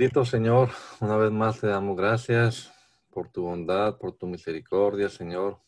[0.00, 0.70] Bendito Señor,
[1.00, 2.72] una vez más te damos gracias
[3.10, 5.60] por tu bondad, por tu misericordia, Señor.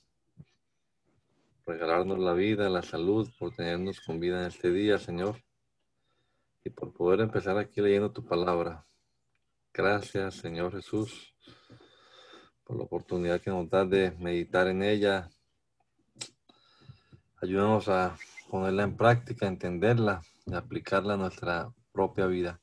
[1.66, 5.36] Regalarnos la vida, la salud, por tenernos con vida en este día, Señor.
[6.64, 8.86] Y por poder empezar aquí leyendo tu palabra.
[9.70, 11.34] Gracias, Señor Jesús,
[12.64, 15.28] por la oportunidad que nos das de meditar en ella.
[17.42, 18.17] Ayúdanos a
[18.48, 22.61] ponerla en práctica, entenderla y aplicarla a nuestra propia vida.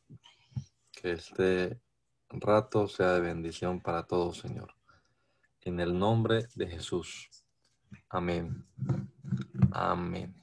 [1.02, 1.80] Que este
[2.30, 4.74] rato sea de bendición para todos, Señor.
[5.62, 7.30] En el nombre de Jesús.
[8.10, 8.68] Amén.
[9.72, 10.36] Amén.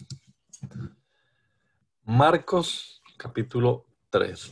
[2.05, 4.51] Marcos capítulo 3.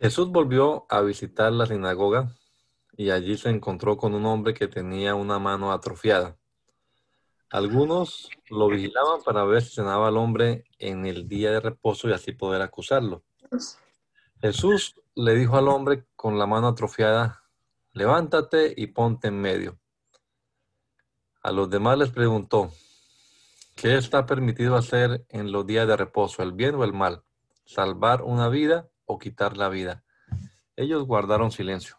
[0.00, 2.34] Jesús volvió a visitar la sinagoga
[2.96, 6.36] y allí se encontró con un hombre que tenía una mano atrofiada.
[7.48, 12.12] Algunos lo vigilaban para ver si sanaba al hombre en el día de reposo y
[12.12, 13.22] así poder acusarlo.
[14.40, 17.42] Jesús le dijo al hombre con la mano atrofiada,
[17.92, 19.78] levántate y ponte en medio.
[21.42, 22.70] A los demás les preguntó,
[23.74, 27.24] ¿qué está permitido hacer en los días de reposo, el bien o el mal?
[27.64, 30.04] ¿Salvar una vida o quitar la vida?
[30.76, 31.96] Ellos guardaron silencio.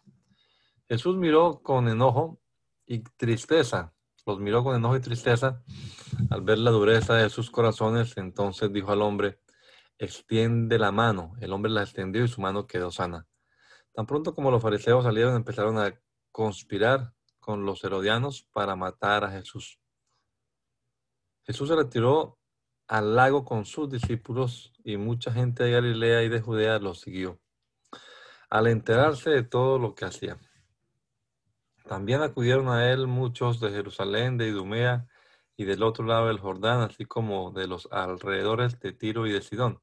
[0.88, 2.40] Jesús miró con enojo
[2.86, 3.92] y tristeza,
[4.26, 5.62] los miró con enojo y tristeza
[6.30, 9.40] al ver la dureza de sus corazones, entonces dijo al hombre,
[10.00, 11.34] extiende la mano.
[11.40, 13.26] El hombre la extendió y su mano quedó sana.
[13.92, 15.94] Tan pronto como los fariseos salieron, empezaron a
[16.32, 19.78] conspirar con los herodianos para matar a Jesús.
[21.42, 22.38] Jesús se retiró
[22.88, 27.38] al lago con sus discípulos y mucha gente de Galilea y de Judea lo siguió,
[28.48, 30.38] al enterarse de todo lo que hacía.
[31.84, 35.06] También acudieron a él muchos de Jerusalén, de Idumea
[35.56, 39.42] y del otro lado del Jordán, así como de los alrededores de Tiro y de
[39.42, 39.80] Sidón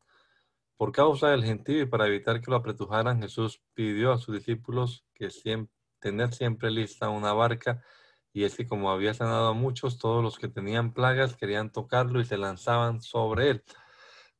[0.77, 5.05] por causa del gentío y para evitar que lo apretujaran, Jesús pidió a sus discípulos
[5.13, 7.83] que siempre, tener siempre lista una barca,
[8.31, 12.21] y es que como había sanado a muchos, todos los que tenían plagas querían tocarlo
[12.21, 13.63] y se lanzaban sobre él.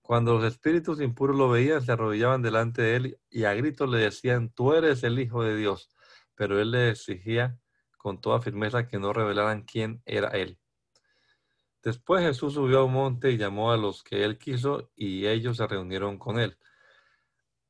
[0.08, 3.98] Cuando los espíritus impuros lo veían, se arrodillaban delante de él y a gritos le
[3.98, 5.90] decían, tú eres el Hijo de Dios.
[6.36, 7.60] Pero él le exigía
[7.98, 10.60] con toda firmeza que no revelaran quién era él.
[11.88, 15.56] Después Jesús subió a un monte y llamó a los que él quiso y ellos
[15.56, 16.58] se reunieron con él.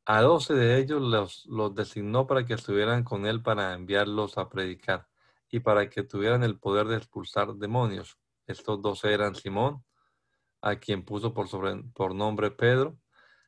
[0.06, 1.00] A doce de ellos
[1.48, 5.08] los, designó para que estuvieran con él para enviarlos a predicar
[5.52, 8.18] y para que tuvieran el poder de expulsar demonios.
[8.48, 9.86] Estos doce eran Simón,
[10.62, 11.48] a quien puso por,
[11.94, 12.98] por nombre Pedro,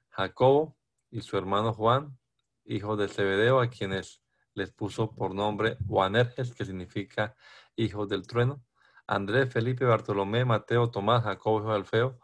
[0.10, 0.78] Jacobo
[1.10, 2.16] y su hermano Juan,
[2.64, 4.22] hijo de Zebedeo, a quienes
[4.54, 7.36] les puso por nombre Juanerges, que significa
[7.76, 8.64] hijo del trueno,
[9.12, 12.20] Andrés, Felipe, Bartolomé, Mateo, Tomás, Jacobo, Alfeo,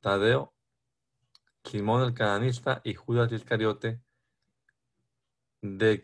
[0.00, 0.52] Tadeo,
[1.62, 4.02] Simón el cananista y Judas Iscariote,
[5.62, 6.02] de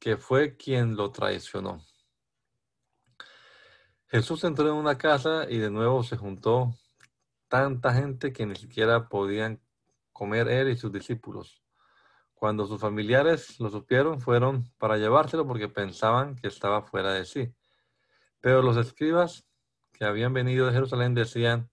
[0.00, 1.84] que fue quien lo traicionó.
[4.08, 6.74] Jesús entró en una casa y de nuevo se juntó
[7.46, 9.62] tanta gente que ni siquiera podían
[10.12, 11.62] comer él y sus discípulos.
[12.34, 17.54] Cuando sus familiares lo supieron, fueron para llevárselo porque pensaban que estaba fuera de sí.
[18.42, 19.46] Pero los escribas
[19.92, 21.70] que habían venido de Jerusalén decían,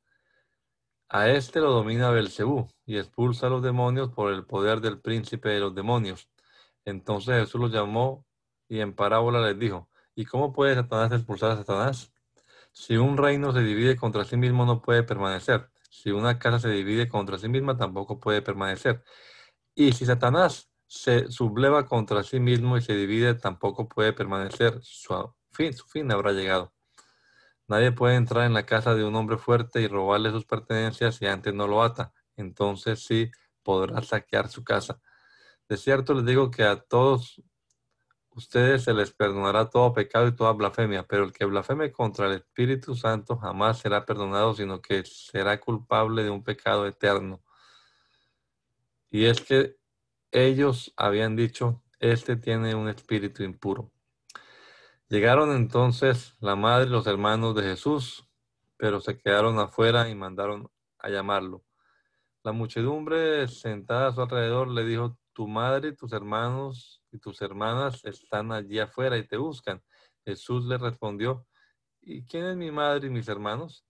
[1.09, 5.49] a este lo domina Belcebú y expulsa a los demonios por el poder del príncipe
[5.49, 6.29] de los demonios.
[6.85, 8.25] Entonces Jesús los llamó
[8.67, 12.13] y en parábola les dijo, ¿y cómo puede Satanás expulsar a Satanás?
[12.71, 15.71] Si un reino se divide contra sí mismo no puede permanecer.
[15.89, 19.03] Si una casa se divide contra sí misma tampoco puede permanecer.
[19.73, 24.79] Y si Satanás se subleva contra sí mismo y se divide tampoco puede permanecer.
[24.83, 25.15] Su
[25.51, 26.73] fin, su fin habrá llegado.
[27.67, 31.27] Nadie puede entrar en la casa de un hombre fuerte y robarle sus pertenencias si
[31.27, 32.13] antes no lo ata.
[32.35, 33.29] Entonces sí
[33.63, 34.99] podrá saquear su casa.
[35.67, 37.41] De cierto les digo que a todos
[38.31, 42.33] ustedes se les perdonará todo pecado y toda blasfemia, pero el que blasfeme contra el
[42.33, 47.43] Espíritu Santo jamás será perdonado, sino que será culpable de un pecado eterno.
[49.11, 49.77] Y es que
[50.31, 53.91] ellos habían dicho, este tiene un espíritu impuro.
[55.11, 58.29] Llegaron entonces la madre y los hermanos de Jesús,
[58.77, 60.69] pero se quedaron afuera y mandaron
[60.99, 61.65] a llamarlo.
[62.43, 67.41] La muchedumbre sentada a su alrededor le dijo, tu madre y tus hermanos y tus
[67.41, 69.81] hermanas están allí afuera y te buscan.
[70.25, 71.47] Jesús le respondió,
[72.01, 73.87] ¿y quién es mi madre y mis hermanos?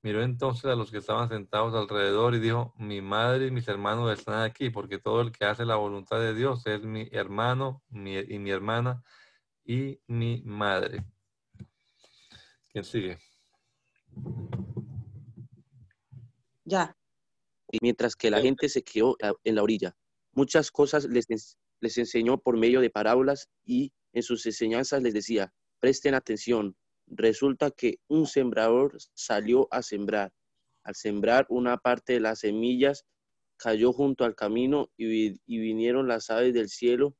[0.00, 4.10] Miró entonces a los que estaban sentados alrededor y dijo, mi madre y mis hermanos
[4.18, 8.38] están aquí, porque todo el que hace la voluntad de Dios es mi hermano y
[8.38, 9.04] mi hermana
[9.64, 11.04] y mi madre.
[12.70, 13.18] ¿Quién sigue?
[16.64, 16.96] Ya.
[17.70, 19.96] Y mientras que la gente se quedó en la orilla,
[20.32, 21.26] muchas cosas les,
[21.80, 26.76] les enseñó por medio de parábolas y en sus enseñanzas les decía, presten atención,
[27.06, 30.32] resulta que un sembrador salió a sembrar.
[30.84, 33.04] Al sembrar una parte de las semillas,
[33.56, 37.16] cayó junto al camino y, y, vinieron las aves del cielo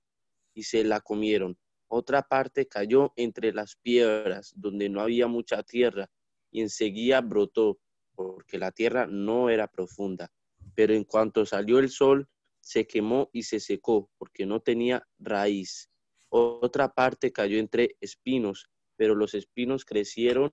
[0.52, 1.58] y se la comieron.
[1.88, 6.10] Otra parte cayó entre las piedras, donde no había mucha tierra,
[6.50, 7.78] y enseguida brotó,
[8.14, 10.30] porque la tierra no era profunda.
[10.74, 12.28] Pero en cuanto salió el sol,
[12.60, 15.90] se quemó y se secó, porque no tenía raíz.
[16.30, 20.52] Otra parte cayó entre espinos, pero los espinos crecieron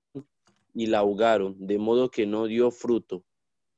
[0.74, 3.24] y la ahogaron, de modo que no dio fruto.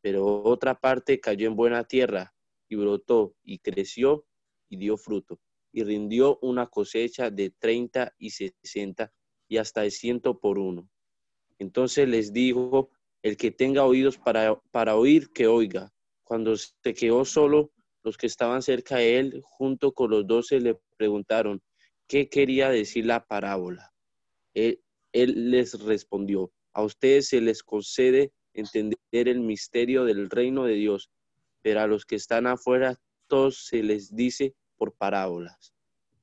[0.01, 2.33] Pero otra parte cayó en buena tierra
[2.67, 4.25] y brotó y creció
[4.69, 5.39] y dio fruto,
[5.73, 9.11] y rindió una cosecha de treinta y sesenta
[9.49, 10.87] y hasta de ciento por uno.
[11.59, 12.91] Entonces les dijo,
[13.23, 15.91] el que tenga oídos para, para oír, que oiga.
[16.23, 17.71] Cuando se quedó solo,
[18.03, 21.61] los que estaban cerca de él, junto con los doce, le preguntaron,
[22.07, 23.93] ¿qué quería decir la parábola?
[24.53, 24.79] Él,
[25.13, 31.09] les respondió, a ustedes se les concede entender el misterio del reino de Dios,
[31.61, 34.53] pero a los que están afuera todos se les dice
[34.83, 35.73] por parábolas,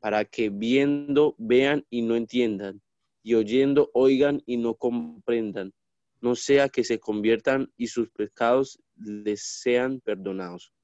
[0.00, 2.82] para que viendo vean y no entiendan,
[3.22, 5.72] y oyendo oigan y no comprendan,
[6.20, 10.74] no sea que se conviertan y sus pecados les sean perdonados.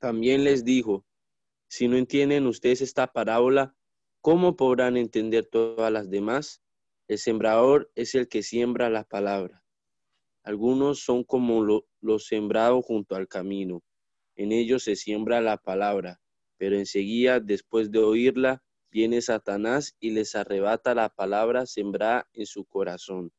[0.00, 1.04] También les dijo,
[1.68, 3.72] si no entienden ustedes esta parábola,
[4.20, 6.60] ¿Cómo podrán entender todas las demás?
[7.08, 9.64] El sembrador es el que siembra la palabra.
[10.42, 13.82] Algunos son como los sembrados junto al camino.
[14.36, 16.20] En ellos se siembra la palabra,
[16.60, 22.66] pero enseguida, después de oírla, viene Satanás y les arrebata la palabra sembrada en su
[22.66, 23.32] corazón.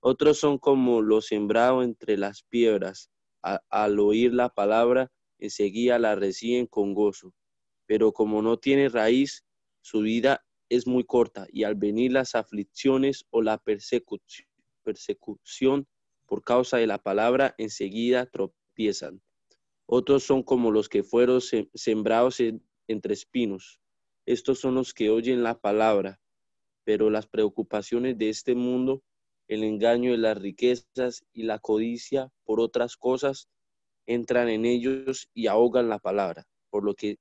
[0.00, 3.08] Otros son como los sembrados entre las piedras.
[3.40, 7.32] al oír la palabra, enseguida la reciben con gozo.
[7.86, 9.44] Pero como no tiene raíz,
[9.80, 13.62] su vida es muy corta y al venir las aflicciones o la
[14.82, 15.86] persecución
[16.26, 19.22] por causa de la palabra, enseguida tropiezan.
[19.86, 22.42] Otros son como los que fueron sembrados
[22.88, 23.80] entre espinos.
[24.26, 26.20] Estos son los que oyen la palabra,
[26.82, 29.02] pero las preocupaciones de este mundo,
[29.46, 33.48] el engaño de las riquezas y la codicia por otras cosas
[34.06, 37.18] entran en ellos y ahogan la palabra, por lo que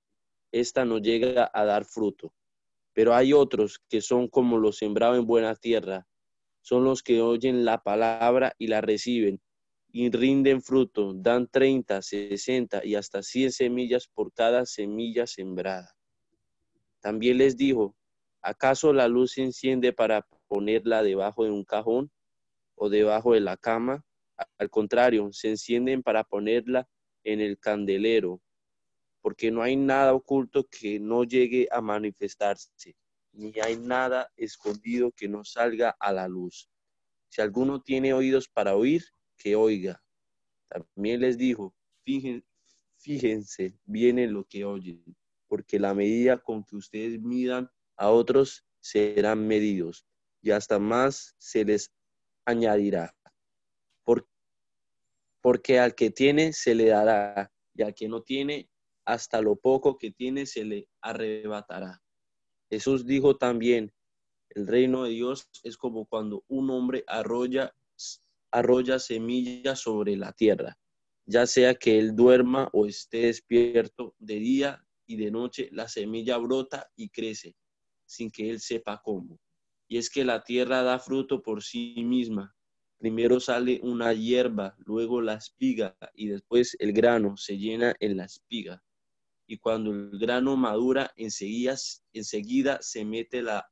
[0.51, 2.33] ésta no llega a dar fruto.
[2.93, 6.07] Pero hay otros que son como los sembrados en buena tierra,
[6.61, 9.39] son los que oyen la palabra y la reciben
[9.97, 15.95] y rinden fruto, dan 30, 60 y hasta 100 semillas por cada semilla sembrada.
[16.99, 17.95] También les dijo,
[18.41, 22.11] ¿acaso la luz se enciende para ponerla debajo de un cajón
[22.75, 24.03] o debajo de la cama?
[24.57, 26.89] Al contrario, se encienden para ponerla
[27.23, 28.41] en el candelero
[29.21, 32.97] porque no hay nada oculto que no llegue a manifestarse,
[33.31, 36.69] ni hay nada escondido que no salga a la luz.
[37.29, 40.03] Si alguno tiene oídos para oír, que oiga.
[40.67, 41.75] También les dijo,
[42.97, 45.03] fíjense, viene lo que oyen,
[45.47, 50.05] porque la medida con que ustedes midan a otros serán medidos,
[50.41, 51.91] y hasta más se les
[52.45, 53.15] añadirá.
[55.41, 58.67] porque al que tiene se le dará, y al que no tiene
[59.05, 62.01] hasta lo poco que tiene se le arrebatará.
[62.67, 63.93] Jesús dijo también,
[64.49, 67.75] el reino de Dios es como cuando un hombre arrolla,
[68.51, 70.77] arrolla semillas sobre la tierra,
[71.25, 76.37] ya sea que él duerma o esté despierto de día y de noche, la semilla
[76.37, 77.55] brota y crece
[78.05, 79.39] sin que él sepa cómo.
[79.87, 82.55] Y es que la tierra da fruto por sí misma.
[82.97, 88.25] Primero sale una hierba, luego la espiga y después el grano se llena en la
[88.25, 88.81] espiga
[89.47, 91.75] y cuando el grano madura, enseguida,
[92.13, 93.69] enseguida se mete la,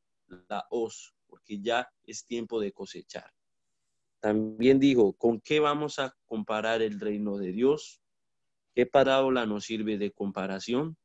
[0.49, 3.31] la hoz, porque ya es tiempo de cosechar.
[4.23, 8.01] También dijo, ¿con qué vamos a comparar el reino de Dios?
[8.73, 10.95] ¿Qué parábola nos sirve de comparación?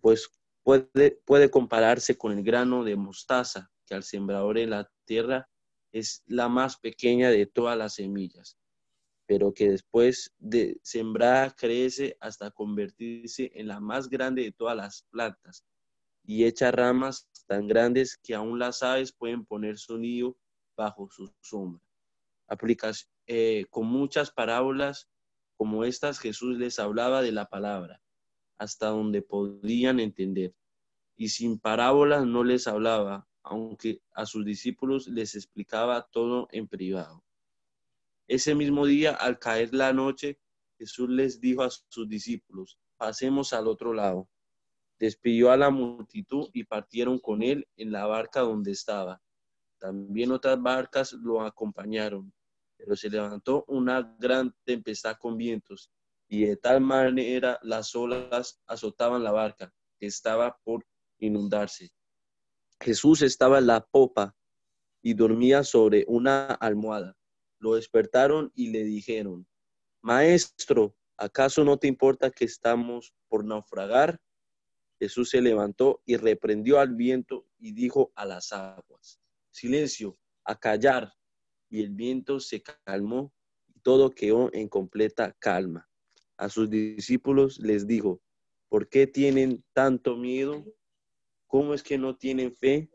[0.00, 0.30] Pues
[0.62, 5.50] puede, puede compararse con el grano de mostaza, que al sembrador en la tierra
[5.92, 8.56] es la más pequeña de todas las semillas.
[9.26, 15.04] pero que después de sembrada crece hasta convertirse en la más grande de todas las
[15.10, 15.64] plantas
[16.24, 20.36] y echa ramas tan grandes que aún las aves pueden poner su nido
[20.76, 21.89] bajo su sombra.
[23.26, 25.08] Eh, con muchas parábolas
[25.56, 28.02] como estas, Jesús les hablaba de la palabra,
[28.58, 30.54] hasta donde podían entender.
[31.16, 37.22] Y sin parábolas no les hablaba, aunque a sus discípulos les explicaba todo en privado.
[38.26, 40.40] Ese mismo día, al caer la noche,
[40.78, 44.28] Jesús les dijo a sus discípulos, pasemos al otro lado.
[44.98, 49.20] Despidió a la multitud y partieron con él en la barca donde estaba.
[49.78, 52.32] También otras barcas lo acompañaron,
[52.82, 55.90] pero se levantó una gran tempestad con vientos
[56.28, 60.86] y de tal manera las olas azotaban la barca que estaba por
[61.18, 61.90] inundarse.
[62.80, 64.34] Jesús estaba en la popa
[65.02, 67.16] y dormía sobre una almohada
[67.60, 69.46] lo despertaron y le dijeron,
[70.00, 74.18] Maestro, ¿acaso no te importa que estamos por naufragar?
[74.98, 79.20] Jesús se levantó y reprendió al viento y dijo a las aguas,
[79.50, 81.12] Silencio, a callar.
[81.70, 83.32] Y el viento se calmó
[83.68, 85.88] y todo quedó en completa calma.
[86.36, 88.20] A sus discípulos les dijo,
[88.68, 90.64] ¿por qué tienen tanto miedo?
[91.46, 92.90] ¿Cómo es que no tienen fe?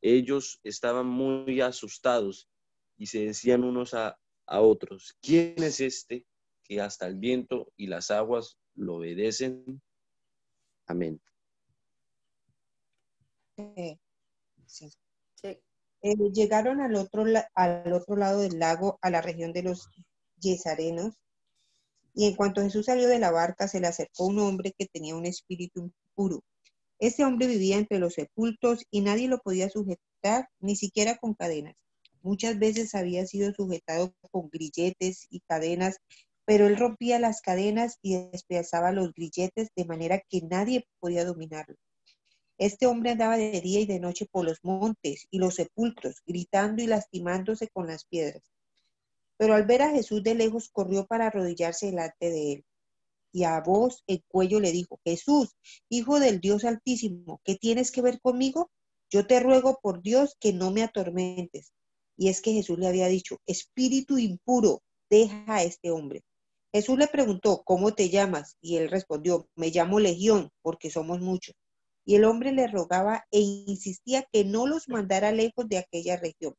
[0.00, 2.48] Ellos estaban muy asustados
[2.96, 6.26] y se decían unos a, otros, ¿quién es este
[6.64, 9.80] que hasta el viento y las aguas lo obedecen?
[10.86, 11.20] Amén.
[16.02, 19.88] Eh, llegaron al otro, al otro lado del lago, a la región de los
[20.38, 21.14] Yesarenos,
[22.14, 25.16] y en cuanto Jesús salió de la barca, se le acercó un hombre que tenía
[25.16, 26.42] un espíritu impuro.
[26.98, 31.74] Ese hombre vivía entre los sepultos y nadie lo podía sujetar, ni siquiera con cadenas.
[32.22, 35.96] Muchas veces había sido sujetado con grilletes y cadenas,
[36.44, 41.76] pero él rompía las cadenas y despedazaba los grilletes de manera que nadie podía dominarlo.
[42.62, 46.80] Este hombre andaba de día y de noche por los montes y los sepulcros, gritando
[46.80, 48.52] y lastimándose con las piedras.
[49.36, 52.64] Pero al ver a Jesús de lejos, corrió para arrodillarse delante de él.
[53.32, 55.56] Y a voz el cuello le dijo, Jesús,
[55.88, 58.70] Hijo del Dios Altísimo, ¿qué tienes que ver conmigo?
[59.10, 61.72] Yo te ruego por Dios que no me atormentes.
[62.16, 66.22] Y es que Jesús le había dicho, espíritu impuro, deja a este hombre.
[66.72, 68.56] Jesús le preguntó, ¿cómo te llamas?
[68.60, 71.56] Y él respondió, me llamo Legión, porque somos muchos.
[72.04, 76.54] Y el hombre le rogaba e insistía que no los mandara lejos de aquella región.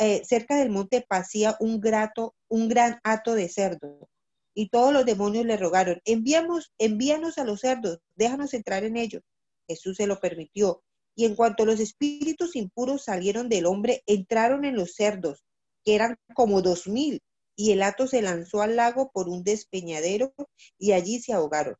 [0.00, 4.08] Eh, cerca, del monte pasía un, grato, un gran hato de cerdo.
[4.54, 9.22] Y todos los demonios le rogaron, envíanos, envíanos a los cerdos, déjanos entrar en ellos.
[9.68, 10.82] Jesús se lo permitió
[11.18, 15.44] y en cuanto los espíritus impuros salieron del hombre, entraron en los cerdos,
[15.84, 17.22] que eran como dos mil,
[17.56, 20.32] y el hato se lanzó al lago por un despeñadero
[20.78, 21.74] y allí se ahogaron.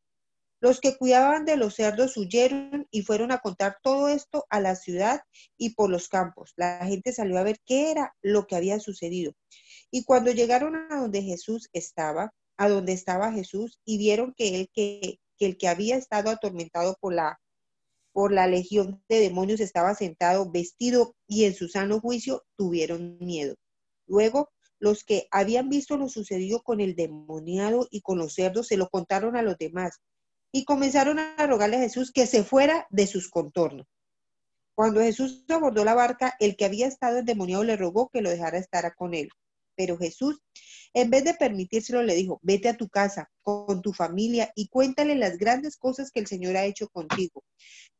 [0.61, 4.75] Los que cuidaban de los cerdos huyeron y fueron a contar todo esto a la
[4.75, 5.21] ciudad
[5.57, 6.53] y por los campos.
[6.57, 9.33] La gente salió a ver qué era lo que había sucedido.
[9.89, 14.69] Y cuando llegaron a donde Jesús estaba, a donde estaba Jesús, y vieron que, él,
[14.73, 17.39] que, que el que había estado atormentado por la
[18.11, 23.55] por la legión de demonios estaba sentado vestido y en su sano juicio tuvieron miedo.
[24.07, 24.49] Luego,
[24.79, 28.89] los que habían visto lo sucedido con el demoniado y con los cerdos se lo
[28.89, 29.99] contaron a los demás
[30.51, 33.87] y comenzaron a rogarle a Jesús que se fuera de sus contornos.
[34.75, 38.57] Cuando Jesús abordó la barca, el que había estado endemoniado le rogó que lo dejara
[38.57, 39.29] estar con él.
[39.75, 40.41] Pero Jesús,
[40.93, 45.15] en vez de permitírselo, le dijo, vete a tu casa con tu familia y cuéntale
[45.15, 47.43] las grandes cosas que el Señor ha hecho contigo.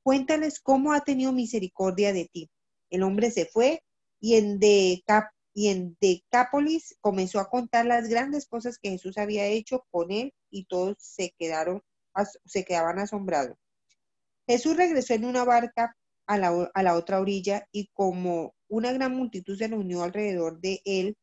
[0.04, 2.50] Cuéntales cómo ha tenido misericordia de ti.
[2.90, 3.84] El hombre se fue
[4.22, 10.34] y en, Decápolis comenzó a contar las grandes cosas que Jesús había hecho con él
[10.50, 11.82] y todos se quedaron,
[12.46, 13.58] se quedaban asombrados.
[14.48, 19.16] Jesús regresó en una barca a la, a la otra orilla y como una gran
[19.16, 21.18] multitud se reunió alrededor de él,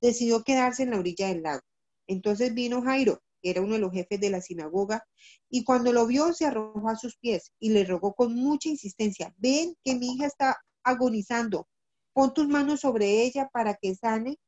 [0.00, 1.62] decidió quedarse en la orilla del lago.
[2.06, 5.04] Entonces vino Jairo, que era uno de los jefes de la sinagoga,
[5.48, 9.34] y cuando lo vio se arrojó a sus pies y le rogó con mucha insistencia,
[9.36, 11.68] ven que mi hija está agonizando,
[12.12, 14.38] pon tus manos sobre ella para que sane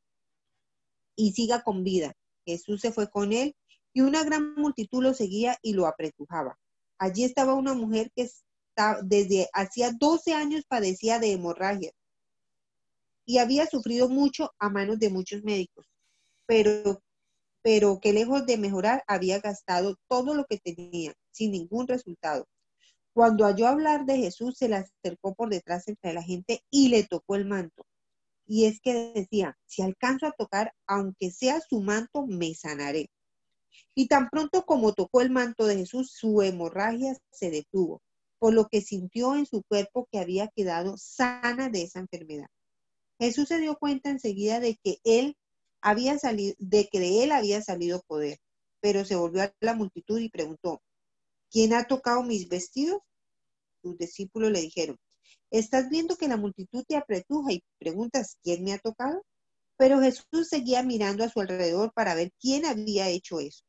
[1.16, 2.14] y siga con vida.
[2.46, 3.54] Jesús se fue con él
[3.94, 6.58] y una gran multitud lo seguía y lo apretujaba.
[6.98, 8.28] Allí estaba una mujer que
[9.02, 11.92] desde hacía 12 años padecía de hemorragia
[13.24, 15.86] y había sufrido mucho a manos de muchos médicos,
[16.44, 17.00] pero,
[17.62, 22.46] pero que lejos de mejorar había gastado todo lo que tenía sin ningún resultado.
[23.12, 27.04] Cuando oyó hablar de Jesús, se le acercó por detrás entre la gente y le
[27.04, 27.86] tocó el manto.
[28.46, 33.08] y es que decía, si alcanzo a tocar, aunque sea su manto, me sanaré.
[33.94, 38.02] Y tan pronto como tocó el manto de Jesús, su hemorragia se detuvo,
[38.38, 42.48] por lo que sintió en su cuerpo que había quedado sana de esa enfermedad.
[43.18, 45.36] Jesús se dio cuenta enseguida de que él
[45.80, 48.38] había salido, de que de él había salido poder,
[48.80, 50.82] pero se volvió a la multitud y preguntó,
[51.50, 53.00] ¿quién ha tocado mis vestidos?
[53.82, 54.98] Sus discípulos le dijeron,
[55.50, 59.22] estás viendo que la multitud te apretuja y preguntas, ¿quién me ha tocado?
[59.76, 63.64] Pero Jesús seguía mirando a su alrededor para ver quién había hecho eso.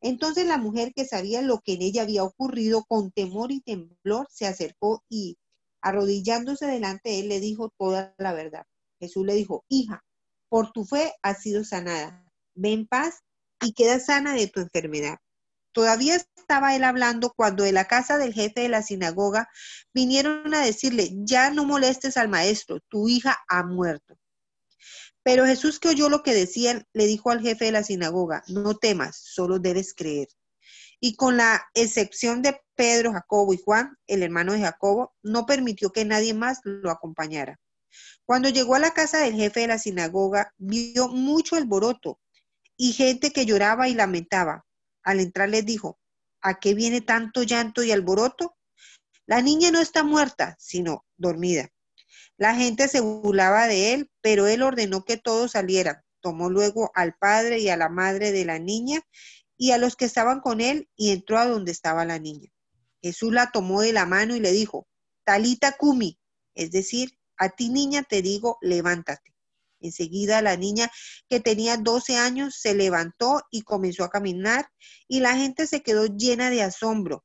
[0.00, 4.26] Entonces la mujer que sabía lo que en ella había ocurrido, con temor y temblor,
[4.30, 5.38] se acercó y,
[5.80, 8.66] arrodillándose delante de él, le dijo toda la verdad.
[8.98, 10.04] Jesús le dijo, hija,
[10.48, 12.24] por tu fe has sido sanada.
[12.54, 13.22] Ve en paz
[13.60, 15.18] y queda sana de tu enfermedad.
[15.72, 19.48] Todavía estaba él hablando cuando de la casa del jefe de la sinagoga
[19.92, 24.16] vinieron a decirle, ya no molestes al maestro, tu hija ha muerto.
[25.26, 28.76] Pero Jesús que oyó lo que decían, le dijo al jefe de la sinagoga, no
[28.76, 30.28] temas, solo debes creer.
[31.00, 35.90] Y con la excepción de Pedro, Jacobo y Juan, el hermano de Jacobo, no permitió
[35.90, 37.58] que nadie más lo acompañara.
[38.24, 42.20] Cuando llegó a la casa del jefe de la sinagoga, vio mucho alboroto
[42.76, 44.64] y gente que lloraba y lamentaba.
[45.02, 45.98] Al entrar les dijo,
[46.40, 48.56] ¿a qué viene tanto llanto y alboroto?
[49.26, 51.68] La niña no está muerta, sino dormida.
[52.38, 56.02] La gente se burlaba de él, pero él ordenó que todos salieran.
[56.20, 59.00] Tomó luego al padre y a la madre de la niña
[59.56, 62.50] y a los que estaban con él y entró a donde estaba la niña.
[63.00, 64.86] Jesús la tomó de la mano y le dijo,
[65.24, 66.18] Talita Kumi,
[66.54, 69.34] es decir, a ti niña te digo, levántate.
[69.80, 70.90] Enseguida la niña
[71.28, 74.68] que tenía 12 años se levantó y comenzó a caminar
[75.06, 77.24] y la gente se quedó llena de asombro.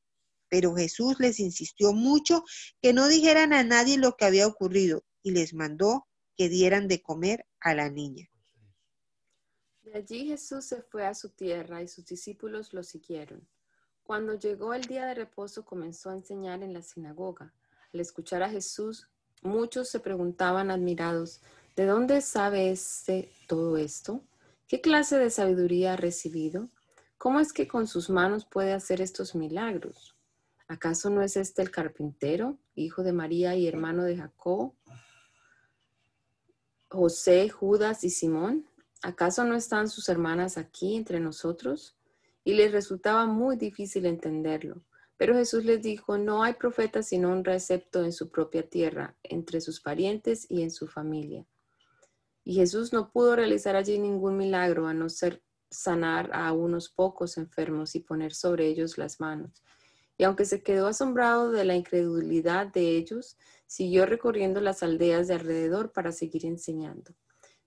[0.51, 2.43] Pero Jesús les insistió mucho
[2.81, 7.01] que no dijeran a nadie lo que había ocurrido y les mandó que dieran de
[7.01, 8.29] comer a la niña.
[9.81, 13.47] De allí Jesús se fue a su tierra y sus discípulos lo siguieron.
[14.03, 17.53] Cuando llegó el día de reposo comenzó a enseñar en la sinagoga.
[17.93, 19.07] Al escuchar a Jesús,
[19.41, 21.41] muchos se preguntaban admirados,
[21.77, 24.21] ¿de dónde sabe este todo esto?
[24.67, 26.67] ¿Qué clase de sabiduría ha recibido?
[27.17, 30.10] ¿Cómo es que con sus manos puede hacer estos milagros?
[30.71, 34.73] ¿Acaso no es este el carpintero, hijo de María y hermano de Jacob,
[36.87, 38.65] José, Judas y Simón?
[39.01, 41.97] ¿Acaso no están sus hermanas aquí entre nosotros?
[42.45, 44.81] Y les resultaba muy difícil entenderlo.
[45.17, 49.59] Pero Jesús les dijo, no hay profeta sino un recepto en su propia tierra, entre
[49.59, 51.45] sus parientes y en su familia.
[52.45, 57.37] Y Jesús no pudo realizar allí ningún milagro a no ser sanar a unos pocos
[57.37, 59.61] enfermos y poner sobre ellos las manos.
[60.21, 65.33] Y aunque se quedó asombrado de la incredulidad de ellos, siguió recorriendo las aldeas de
[65.33, 67.15] alrededor para seguir enseñando.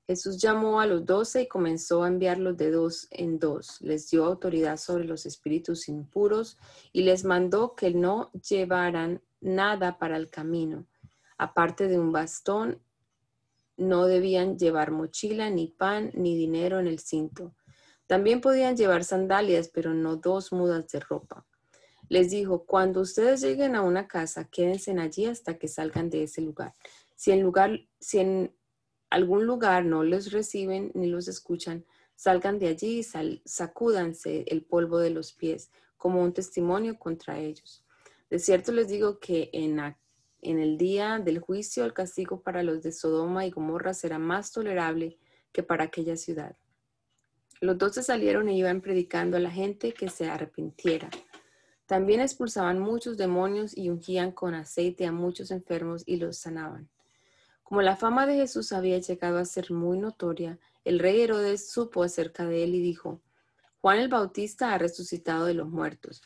[0.07, 3.81] Jesús llamó a los doce y comenzó a enviarlos de dos en dos.
[3.81, 6.57] Les dio autoridad sobre los espíritus impuros
[6.93, 10.87] y les mandó que no llevaran nada para el camino.
[11.37, 12.81] Aparte de un bastón,
[13.77, 17.57] no debían llevar mochila, ni pan, ni dinero en el cinto.
[18.07, 21.45] También podían llevar sandalias, pero no dos mudas de ropa.
[22.09, 26.41] Les dijo, cuando ustedes lleguen a una casa, quédense allí hasta que salgan de ese
[26.41, 26.75] lugar.
[27.17, 28.55] Si en, lugar, si en
[29.11, 33.03] algún lugar no los reciben ni los escuchan, salgan de allí y
[33.45, 37.85] sacúdanse el polvo de los pies como un testimonio contra ellos.
[38.31, 39.81] De cierto les digo que en,
[40.43, 44.53] en el día del juicio el castigo para los de Sodoma y Gomorra será más
[44.53, 45.19] tolerable
[45.53, 46.57] que para aquella ciudad.
[47.61, 51.09] Los doce salieron e iban predicando a la gente que se arrepintiera.
[51.87, 56.89] También expulsaban muchos demonios y ungían con aceite a muchos enfermos y los sanaban.
[57.63, 62.03] Como la fama de Jesús había llegado a ser muy notoria, el rey Herodes supo
[62.03, 63.21] acerca de él y dijo,
[63.81, 66.23] Juan el Bautista ha resucitado de los muertos,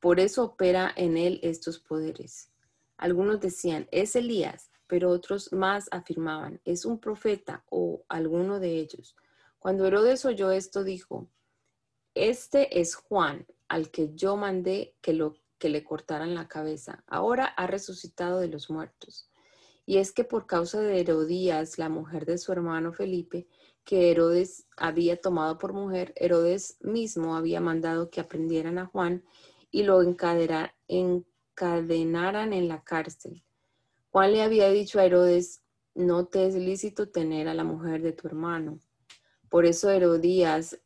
[0.00, 2.50] por eso opera en él estos poderes.
[2.96, 9.16] Algunos decían, es Elías, pero otros más afirmaban, es un profeta o alguno de ellos.
[9.58, 11.28] Cuando Herodes oyó esto, dijo,
[12.14, 17.04] Este es Juan, al que yo mandé que, lo, que le cortaran la cabeza.
[17.06, 19.30] Ahora ha resucitado de los muertos.
[19.84, 23.46] Y es que por causa de Herodías, la mujer de su hermano Felipe,
[23.84, 29.24] que Herodes había tomado por mujer, Herodes mismo había mandado que aprendieran a Juan
[29.70, 30.72] y lo encadenaran
[32.52, 33.42] en la cárcel.
[34.10, 35.62] Juan le había dicho a Herodes,
[35.94, 38.78] no te es lícito tener a la mujer de tu hermano.
[39.48, 40.78] Por eso Herodías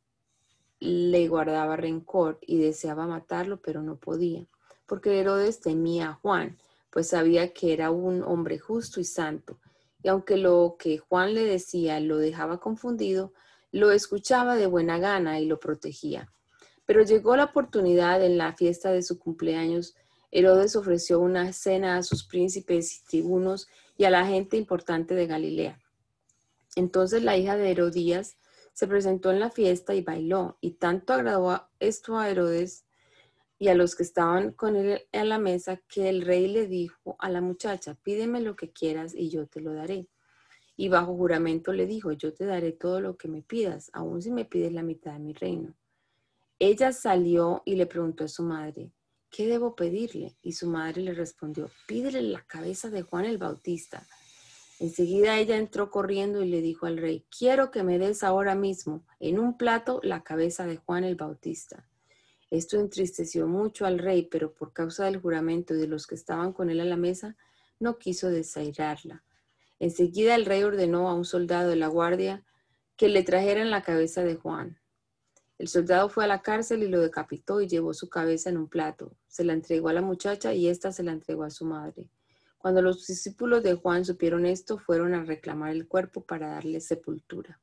[0.82, 4.46] le guardaba rencor y deseaba matarlo, pero no podía,
[4.86, 6.58] porque Herodes temía a Juan,
[6.90, 9.58] pues sabía que era un hombre justo y santo,
[10.02, 13.32] y aunque lo que Juan le decía lo dejaba confundido,
[13.70, 16.30] lo escuchaba de buena gana y lo protegía.
[16.84, 19.94] Pero llegó la oportunidad en la fiesta de su cumpleaños.
[20.30, 25.26] Herodes ofreció una cena a sus príncipes y tribunos y a la gente importante de
[25.26, 25.78] Galilea.
[26.74, 28.36] Entonces la hija de Herodías
[28.72, 32.86] se presentó en la fiesta y bailó, y tanto agradó esto a Herodes
[33.58, 37.14] y a los que estaban con él en la mesa que el rey le dijo
[37.18, 40.08] a la muchacha, pídeme lo que quieras y yo te lo daré.
[40.74, 44.32] Y bajo juramento le dijo, yo te daré todo lo que me pidas, aun si
[44.32, 45.76] me pides la mitad de mi reino.
[46.58, 48.92] Ella salió y le preguntó a su madre,
[49.30, 50.36] ¿qué debo pedirle?
[50.42, 54.06] Y su madre le respondió, pídele la cabeza de Juan el Bautista.
[54.82, 59.06] Enseguida ella entró corriendo y le dijo al rey, quiero que me des ahora mismo
[59.20, 61.86] en un plato la cabeza de Juan el Bautista.
[62.50, 66.52] Esto entristeció mucho al rey, pero por causa del juramento y de los que estaban
[66.52, 67.36] con él a la mesa,
[67.78, 69.22] no quiso desairarla.
[69.78, 72.44] Enseguida el rey ordenó a un soldado de la guardia
[72.96, 74.80] que le trajeran la cabeza de Juan.
[75.58, 78.68] El soldado fue a la cárcel y lo decapitó y llevó su cabeza en un
[78.68, 79.14] plato.
[79.28, 82.10] Se la entregó a la muchacha y ésta se la entregó a su madre.
[82.62, 87.58] Cuando los discípulos de Juan supieron esto, fueron a reclamar el cuerpo para darle sepultura.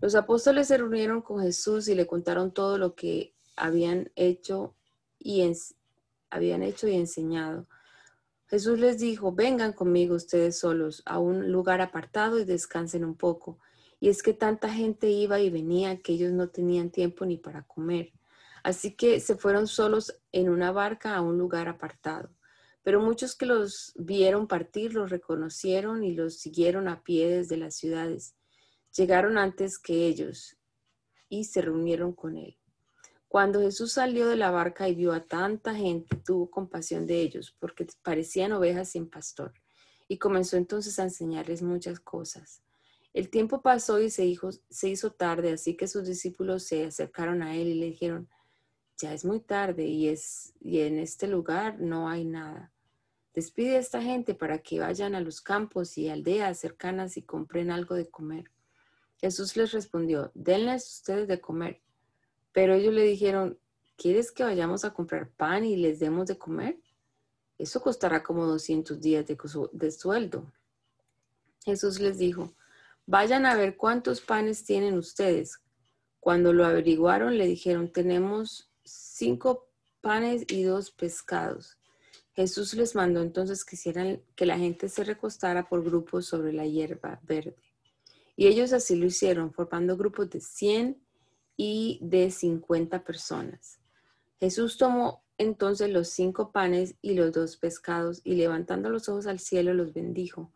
[0.00, 4.74] Los apóstoles se reunieron con Jesús y le contaron todo lo que habían hecho
[5.18, 5.46] y,
[6.30, 7.68] habían hecho y enseñado.
[8.46, 13.58] Jesús les dijo, vengan conmigo ustedes solos a un lugar apartado y descansen un poco.
[14.00, 17.64] Y es que tanta gente iba y venía que ellos no tenían tiempo ni para
[17.64, 18.14] comer.
[18.62, 22.30] Así que se fueron solos en una barca a un lugar apartado.
[22.82, 27.76] Pero muchos que los vieron partir los reconocieron y los siguieron a pie desde las
[27.76, 28.34] ciudades.
[28.96, 30.56] Llegaron antes que ellos
[31.28, 32.56] y se reunieron con él.
[33.28, 37.54] Cuando Jesús salió de la barca y vio a tanta gente, tuvo compasión de ellos,
[37.60, 39.52] porque parecían ovejas sin pastor,
[40.08, 42.64] y comenzó entonces a enseñarles muchas cosas.
[43.12, 47.42] El tiempo pasó y se hizo, se hizo tarde, así que sus discípulos se acercaron
[47.42, 48.28] a él y le dijeron,
[49.00, 52.72] ya es muy tarde y, es, y en este lugar no hay nada.
[53.32, 57.70] Despide a esta gente para que vayan a los campos y aldeas cercanas y compren
[57.70, 58.50] algo de comer.
[59.18, 61.80] Jesús les respondió, denles ustedes de comer.
[62.52, 63.58] Pero ellos le dijeron,
[63.96, 66.80] ¿quieres que vayamos a comprar pan y les demos de comer?
[67.58, 69.38] Eso costará como 200 días de,
[69.72, 70.52] de sueldo.
[71.64, 72.54] Jesús les dijo,
[73.06, 75.60] vayan a ver cuántos panes tienen ustedes.
[76.18, 81.78] Cuando lo averiguaron, le dijeron, tenemos cinco panes y dos pescados.
[82.32, 86.66] Jesús les mandó entonces que hicieran que la gente se recostara por grupos sobre la
[86.66, 87.56] hierba verde.
[88.36, 90.98] Y ellos así lo hicieron, formando grupos de 100
[91.56, 93.80] y de 50 personas.
[94.38, 99.40] Jesús tomó entonces los cinco panes y los dos pescados y levantando los ojos al
[99.40, 100.52] cielo los bendijo.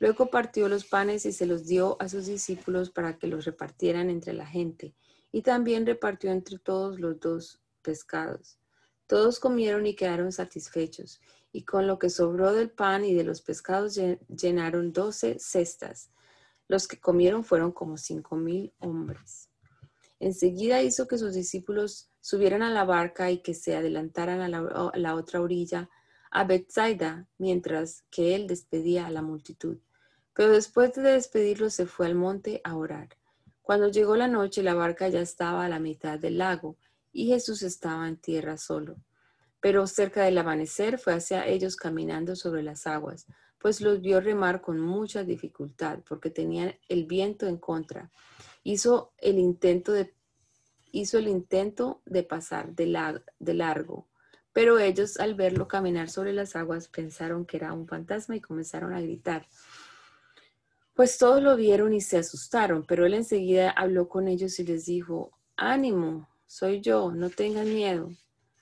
[0.00, 4.10] Luego partió los panes y se los dio a sus discípulos para que los repartieran
[4.10, 4.94] entre la gente.
[5.30, 8.58] Y también repartió entre todos los dos pescados.
[9.06, 13.40] Todos comieron y quedaron satisfechos, y con lo que sobró del pan y de los
[13.40, 16.10] pescados llenaron doce cestas.
[16.68, 19.48] Los que comieron fueron como cinco mil hombres.
[20.20, 24.90] Enseguida hizo que sus discípulos subieran a la barca y que se adelantaran a la,
[24.94, 25.88] la otra orilla,
[26.30, 29.78] a Bethsaida, mientras que él despedía a la multitud.
[30.34, 33.08] Pero después de despedirlos se fue al monte a orar.
[33.62, 36.76] Cuando llegó la noche, la barca ya estaba a la mitad del lago
[37.18, 38.94] y Jesús estaba en tierra solo.
[39.60, 43.26] Pero cerca del amanecer fue hacia ellos caminando sobre las aguas,
[43.58, 48.12] pues los vio remar con mucha dificultad porque tenían el viento en contra.
[48.62, 50.14] Hizo el intento de,
[50.92, 54.06] hizo el intento de pasar de, de largo,
[54.52, 58.94] pero ellos al verlo caminar sobre las aguas pensaron que era un fantasma y comenzaron
[58.94, 59.48] a gritar.
[60.94, 64.86] Pues todos lo vieron y se asustaron, pero él enseguida habló con ellos y les
[64.86, 68.10] dijo, ánimo, soy yo, no tengan miedo.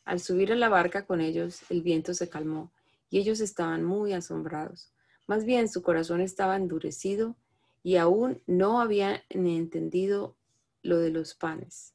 [0.05, 2.72] Al subir a la barca con ellos, el viento se calmó
[3.11, 4.92] y ellos estaban muy asombrados.
[5.29, 7.37] Más bien su corazón estaba endurecido
[7.85, 10.37] y aún no habían entendido
[10.83, 11.94] lo de los panes.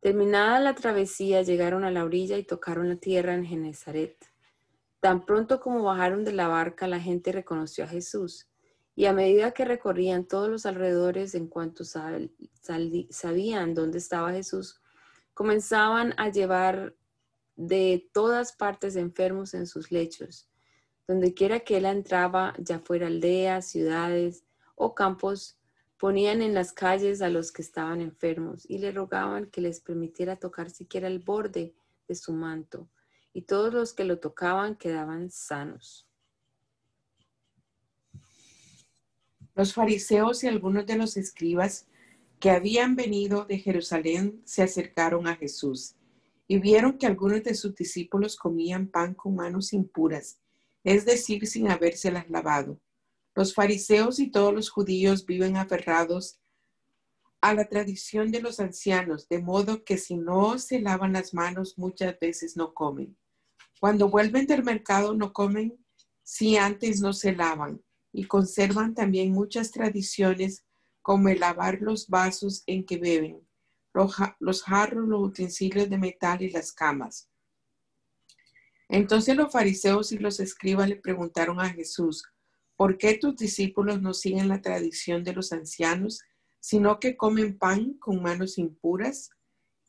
[0.00, 4.16] Terminada la travesía, llegaron a la orilla y tocaron la tierra en Genezaret.
[5.00, 8.46] Tan pronto como bajaron de la barca, la gente reconoció a Jesús
[8.96, 14.80] y a medida que recorrían todos los alrededores en cuanto sabían dónde estaba Jesús,
[15.34, 16.96] comenzaban a llevar
[17.56, 20.48] de todas partes enfermos en sus lechos.
[21.06, 25.58] Donde quiera que él entraba, ya fuera aldeas, ciudades o campos,
[25.98, 30.36] ponían en las calles a los que estaban enfermos y le rogaban que les permitiera
[30.36, 31.74] tocar siquiera el borde
[32.08, 32.88] de su manto,
[33.34, 36.05] y todos los que lo tocaban quedaban sanos.
[39.56, 41.88] Los fariseos y algunos de los escribas
[42.38, 45.96] que habían venido de Jerusalén se acercaron a Jesús
[46.46, 50.38] y vieron que algunos de sus discípulos comían pan con manos impuras,
[50.84, 52.78] es decir, sin habérselas lavado.
[53.34, 56.38] Los fariseos y todos los judíos viven aferrados
[57.40, 61.78] a la tradición de los ancianos, de modo que si no se lavan las manos
[61.78, 63.16] muchas veces no comen.
[63.80, 65.82] Cuando vuelven del mercado no comen
[66.22, 67.80] si antes no se lavan
[68.16, 70.64] y conservan también muchas tradiciones
[71.02, 73.46] como el lavar los vasos en que beben,
[73.92, 77.28] los jarros, los utensilios de metal y las camas.
[78.88, 82.24] Entonces los fariseos y los escribas le preguntaron a Jesús,
[82.74, 86.22] ¿por qué tus discípulos no siguen la tradición de los ancianos,
[86.58, 89.28] sino que comen pan con manos impuras?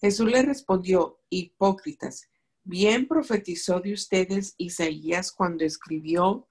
[0.02, 2.30] Jesús le respondió, hipócritas,
[2.66, 6.47] bien profetizó de ustedes Isaías cuando escribió,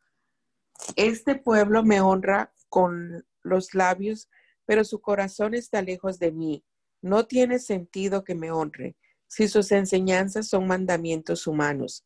[0.96, 4.28] este pueblo me honra con los labios,
[4.64, 6.64] pero su corazón está lejos de mí.
[7.02, 8.96] No tiene sentido que me honre
[9.28, 12.04] si sus enseñanzas son mandamientos humanos,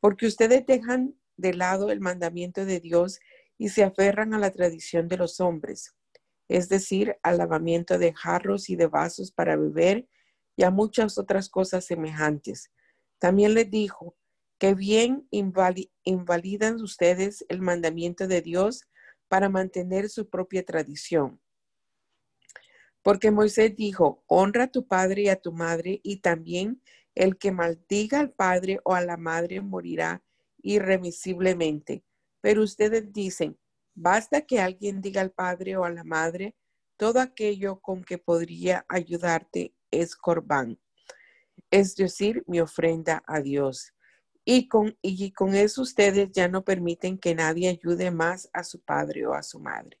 [0.00, 3.18] porque ustedes dejan de lado el mandamiento de Dios
[3.58, 5.94] y se aferran a la tradición de los hombres,
[6.48, 10.06] es decir, al lavamiento de jarros y de vasos para beber
[10.56, 12.70] y a muchas otras cosas semejantes.
[13.18, 14.16] También les dijo,
[14.60, 18.86] que bien invalidan ustedes el mandamiento de Dios
[19.26, 21.40] para mantener su propia tradición.
[23.02, 26.82] Porque Moisés dijo, honra a tu padre y a tu madre, y también
[27.14, 30.22] el que maldiga al padre o a la madre morirá
[30.58, 32.04] irremisiblemente.
[32.42, 33.58] Pero ustedes dicen,
[33.94, 36.54] basta que alguien diga al padre o a la madre,
[36.98, 40.78] todo aquello con que podría ayudarte es corbán,
[41.70, 43.94] es decir, mi ofrenda a Dios.
[44.44, 48.80] Y con, y con eso ustedes ya no permiten que nadie ayude más a su
[48.80, 49.98] padre o a su madre.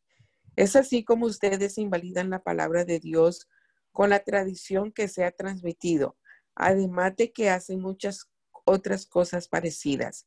[0.56, 3.48] Es así como ustedes invalidan la palabra de Dios
[3.92, 6.16] con la tradición que se ha transmitido,
[6.54, 8.30] además de que hacen muchas
[8.64, 10.26] otras cosas parecidas.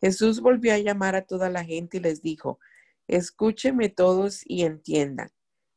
[0.00, 2.60] Jesús volvió a llamar a toda la gente y les dijo,
[3.06, 5.30] escúcheme todos y entiendan.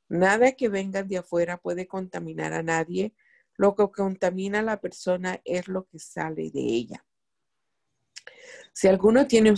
[0.09, 3.13] Nada que venga de afuera puede contaminar a nadie.
[3.55, 7.05] Lo que contamina a la persona es lo que sale de ella.
[8.73, 9.53] Si alguno tiene,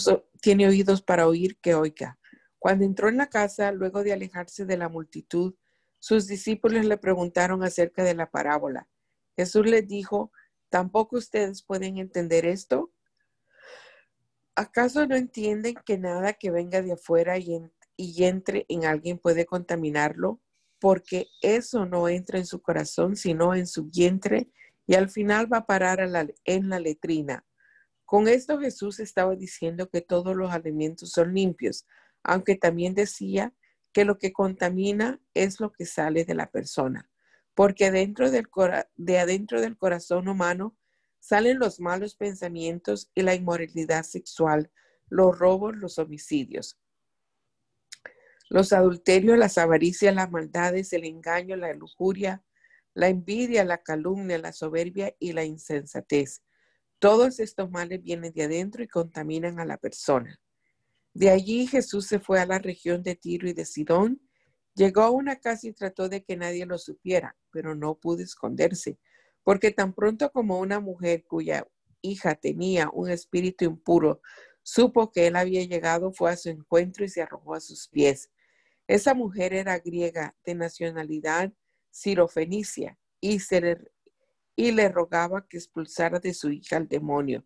[0.68, 2.18] oídos para oír, que oiga.
[2.60, 5.56] Cuando entró en la casa, luego de alejarse de la multitud,
[6.00, 8.90] sus discípulos le preguntaron acerca de la parábola.
[9.36, 10.32] Jesús les dijo,
[10.70, 12.92] ¿tampoco ustedes pueden entender esto?
[14.56, 20.42] ¿Acaso no entienden que nada que venga de afuera y entre en alguien puede contaminarlo?
[20.80, 24.50] Porque eso no entra en su corazón, sino en su vientre
[24.86, 26.00] y al final va a parar
[26.46, 27.46] en la letrina.
[28.06, 31.86] Con esto Jesús estaba diciendo que todos los alimentos son limpios,
[32.22, 33.54] aunque también decía
[33.92, 37.10] que lo que contamina es lo que sale de la persona,
[37.54, 38.48] porque dentro del
[38.96, 40.76] de adentro del corazón humano
[41.20, 44.72] salen los malos pensamientos y la inmoralidad sexual,
[45.08, 46.78] los robos, los homicidios,
[48.50, 52.44] los adulterios, las avaricias, las maldades, el engaño, la lujuria,
[52.94, 56.44] la envidia, la calumnia, la soberbia y la insensatez
[57.04, 60.40] todos estos males vienen de adentro y contaminan a la persona.
[61.14, 64.22] De allí Jesús se fue a la región de Tiro y de Sidón.
[64.74, 68.98] Llegó a una casa y trató de que nadie lo supiera, pero no pudo esconderse,
[69.44, 71.68] porque tan pronto como una mujer cuya
[72.02, 74.22] hija tenía un espíritu impuro,
[74.62, 78.30] supo que él había llegado, fue a su encuentro y se arrojó a sus pies.
[78.88, 81.52] Esa mujer era griega de nacionalidad
[81.92, 83.92] sirofenicia y se le
[84.56, 87.46] y le rogaba que expulsara de su hija al demonio.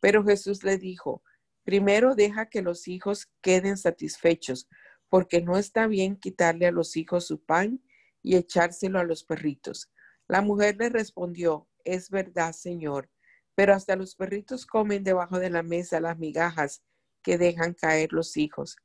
[0.00, 1.22] Pero Jesús le dijo,
[1.64, 4.68] primero deja que los hijos queden satisfechos,
[5.08, 7.82] porque no está bien quitarle a los hijos su pan
[8.22, 9.90] y echárselo a los perritos.
[10.26, 13.10] La mujer le respondió, es verdad, Señor,
[13.54, 16.82] pero hasta los perritos comen debajo de la mesa las migajas
[17.22, 18.76] que dejan caer los hijos.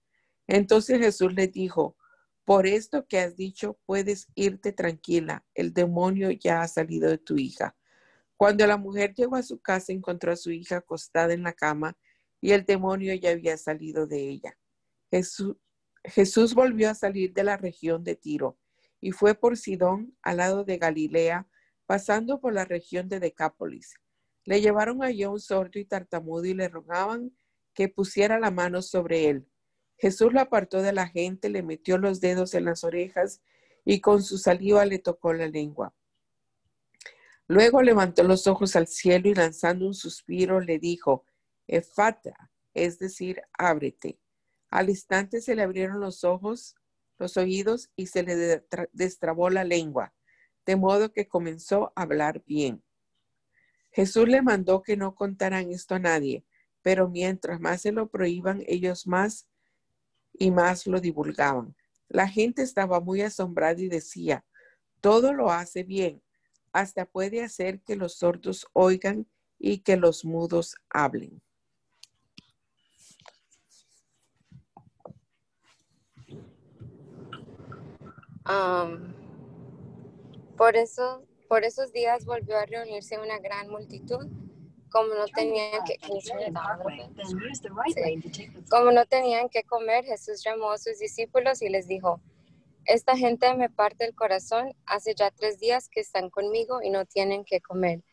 [0.48, 1.98] Entonces Jesús le dijo,
[2.46, 5.46] por esto que has dicho, puedes irte tranquila.
[5.54, 7.76] El demonio ya ha salido de tu hija.
[8.36, 11.98] Cuando la mujer llegó a su casa, encontró a su hija acostada en la cama
[12.42, 14.58] y el demonio ya había salido de ella.
[15.10, 18.58] Jesús, volvió a salir de la región de Tiro
[19.00, 21.48] y fue por Sidón, al lado de Galilea,
[21.86, 23.96] pasando por la región de Decápolis.
[24.44, 27.32] Le llevaron allí un sordo y tartamudo y le rogaban
[27.74, 29.48] que pusiera la mano sobre él.
[30.04, 33.42] Jesús lo apartó de la gente, le metió los dedos en las orejas
[33.86, 35.96] y con su saliva le tocó la lengua.
[37.48, 41.24] Luego levantó los ojos al cielo y lanzando un suspiro le dijo,
[41.68, 44.20] Efata, es decir, ábrete.
[44.70, 46.76] Al instante se le abrieron los ojos
[47.18, 48.62] los oídos y se le
[48.92, 50.14] destrabó la lengua,
[50.66, 52.84] de modo que comenzó a hablar bien.
[53.94, 56.44] Jesús le mandó que no contaran esto a nadie,
[56.82, 59.48] pero mientras más se lo prohíban, ellos más
[60.34, 61.76] y más lo divulgaban.
[62.10, 64.46] La gente estaba muy asombrada y decía,
[65.02, 66.22] todo lo hace bien,
[66.72, 69.28] hasta puede hacer que los sordos oigan
[69.60, 71.42] y que los mudos hablen.
[80.58, 84.28] por, eso, por esos días volvió a reunirse una gran multitud
[84.94, 85.98] como no tenían que
[88.70, 92.22] como no tenían que comer, Jesús llamó a sus discípulos y les dijo,
[92.86, 97.06] esta gente me parte el corazón, hace ya tres días que están conmigo y no
[97.06, 98.04] tienen que comer.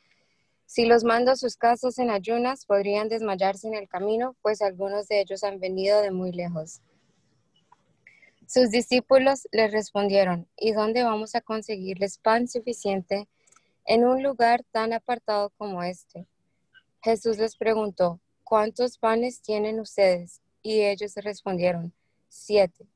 [0.64, 5.07] Si los mando a sus casas en ayunas, podrían desmayarse en el camino, pues algunos
[5.07, 6.81] de ellos han venido de muy lejos.
[8.47, 13.29] Sus discípulos le respondieron, ¿y dónde vamos a conseguirles pan suficiente
[13.85, 16.27] en un lugar tan apartado como este?
[17.02, 20.42] Jesús les preguntó, ¿cuántos panes tienen ustedes?
[20.62, 21.94] Y ellos respondieron,
[22.28, 22.86] siete.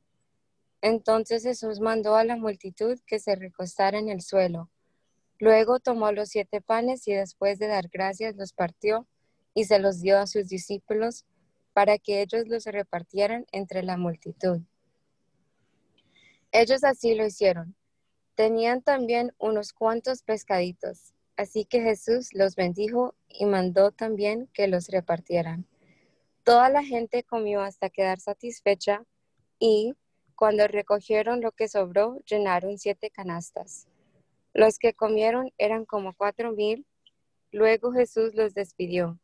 [0.82, 4.68] Entonces Jesús mandó a la multitud que se recostara en el suelo.
[5.38, 9.06] Luego tomó los siete panes y después de dar gracias los partió
[9.54, 11.24] y se los dio a sus discípulos
[11.72, 14.60] para que ellos los repartieran entre la multitud.
[16.52, 17.74] Ellos así lo hicieron.
[18.34, 24.88] Tenían también unos cuantos pescaditos, así que Jesús los bendijo y mandó también que los
[24.88, 25.66] repartieran.
[26.44, 29.04] Toda la gente comió hasta quedar satisfecha
[29.58, 29.94] y,
[30.34, 33.86] cuando recogieron lo que sobró, llenaron siete canastas.
[34.52, 36.86] Los que comieron eran como cuatro mil.
[37.50, 39.18] Luego Jesús los despidió.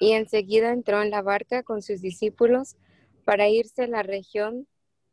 [0.00, 2.76] Y enseguida entró en la barca con sus discípulos
[3.24, 4.66] para irse a la región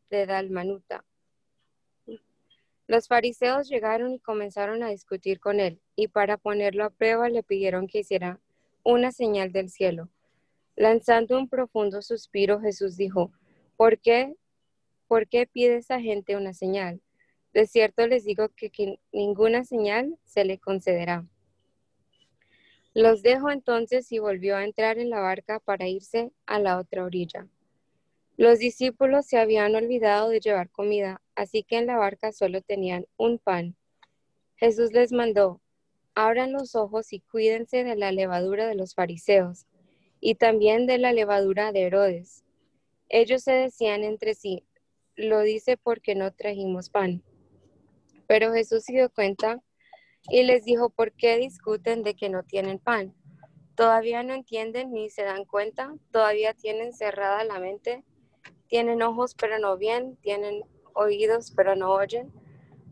[0.09, 1.05] de Dalmanuta.
[2.89, 7.43] Los fariseos llegaron y comenzaron a discutir con él, y para ponerlo a prueba le
[7.43, 8.39] pidieron que hiciera
[8.81, 10.09] una señal del cielo.
[10.75, 13.31] Lanzando un profundo suspiro, Jesús dijo,
[13.77, 14.35] ¿por qué,
[15.07, 16.99] por qué pide esa gente una señal?
[17.53, 21.27] De cierto les digo que, ninguna señal se le concederá.
[22.95, 27.05] Los dejó entonces y volvió a entrar en la barca para irse a la otra
[27.05, 27.47] orilla.
[28.39, 33.05] Los discípulos se habían olvidado de llevar comida, así que en la barca solo tenían
[33.17, 33.75] un pan.
[34.55, 35.59] Jesús les mandó,
[36.15, 39.65] abran los ojos y cuídense de la levadura de los fariseos
[40.21, 42.45] y también de la levadura de Herodes.
[43.09, 44.63] Ellos se decían entre sí,
[45.17, 47.21] lo dice porque no trajimos pan.
[48.25, 49.61] Pero Jesús se dio cuenta
[50.29, 53.13] y les dijo, ¿por qué discuten de que no tienen pan?
[53.75, 55.93] ¿Todavía no entienden ni se dan cuenta?
[56.13, 58.05] ¿Todavía tienen cerrada la mente?
[58.69, 60.15] ¿Tienen ojos pero no ven?
[60.17, 62.31] ¿Tienen oídos pero no oyen?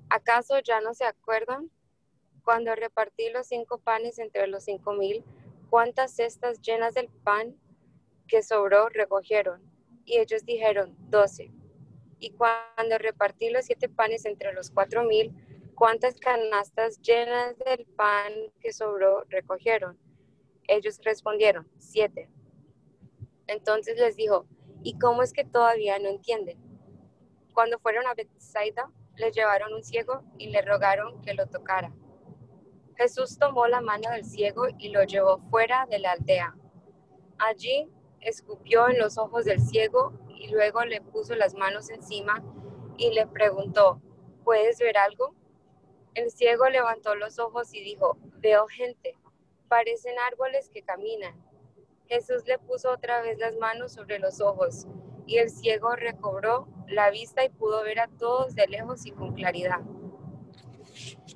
[0.10, 1.70] ¿Acaso ya no se acuerdan?
[2.44, 5.24] Cuando repartí los cinco panes entre los cinco mil,
[5.70, 7.56] ¿cuántas cestas llenas del pan
[8.28, 9.62] que sobró recogieron?
[10.04, 11.52] Y ellos dijeron, doce.
[12.20, 15.32] Y cuando repartí los siete panes entre los cuatro mil,
[15.76, 20.00] ¿cuántas canastas llenas del pan que sobró recogieron?
[20.68, 22.30] Ellos respondieron, siete.
[23.46, 24.48] Entonces les dijo,
[24.84, 26.58] ¿y cómo es que todavía no entienden?
[27.54, 31.92] Cuando fueron a Bethsaida, les llevaron un ciego y le rogaron que lo tocara.
[32.96, 36.56] Jesús tomó la mano del ciego y lo llevó fuera de la aldea.
[37.38, 37.90] Allí
[38.22, 42.44] escupió en los ojos del ciego y luego le puso las manos encima
[42.98, 44.02] y le preguntó,
[44.44, 45.36] ¿puedes ver algo?
[46.16, 49.16] El ciego levantó los ojos y dijo, veo gente,
[49.68, 51.36] parecen árboles que caminan.
[52.08, 54.88] Jesús le puso otra vez las manos sobre los ojos
[55.26, 59.34] y el ciego recobró la vista y pudo ver a todos de lejos y con
[59.34, 59.82] claridad.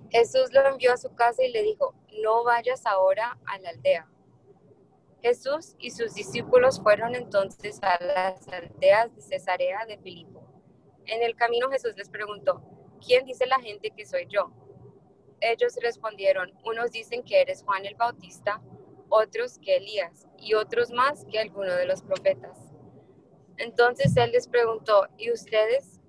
[0.10, 1.94] Jesús lo envió a su casa y le dijo,
[2.24, 4.12] no vayas ahora a la aldea
[5.22, 10.44] Jesús y sus discípulos fueron entonces a las aldeas de Cesarea de Filipo.
[11.06, 12.62] En el camino Jesús les preguntó,
[13.06, 14.52] ¿quién dice la gente que soy yo?
[15.40, 18.62] Ellos respondieron, unos dicen que eres Juan el Bautista,
[19.12, 22.58] otros que Elías y otros más que alguno de los profetas.
[23.58, 26.02] Entonces él les preguntó, ¿y ustedes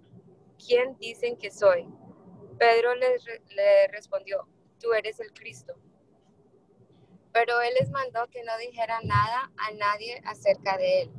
[0.64, 1.86] quién dicen que soy?
[2.58, 4.48] Pedro le respondió,
[4.80, 5.74] tú eres el Cristo
[7.32, 11.10] pero él les mandó que no dijera nada a nadie acerca de él.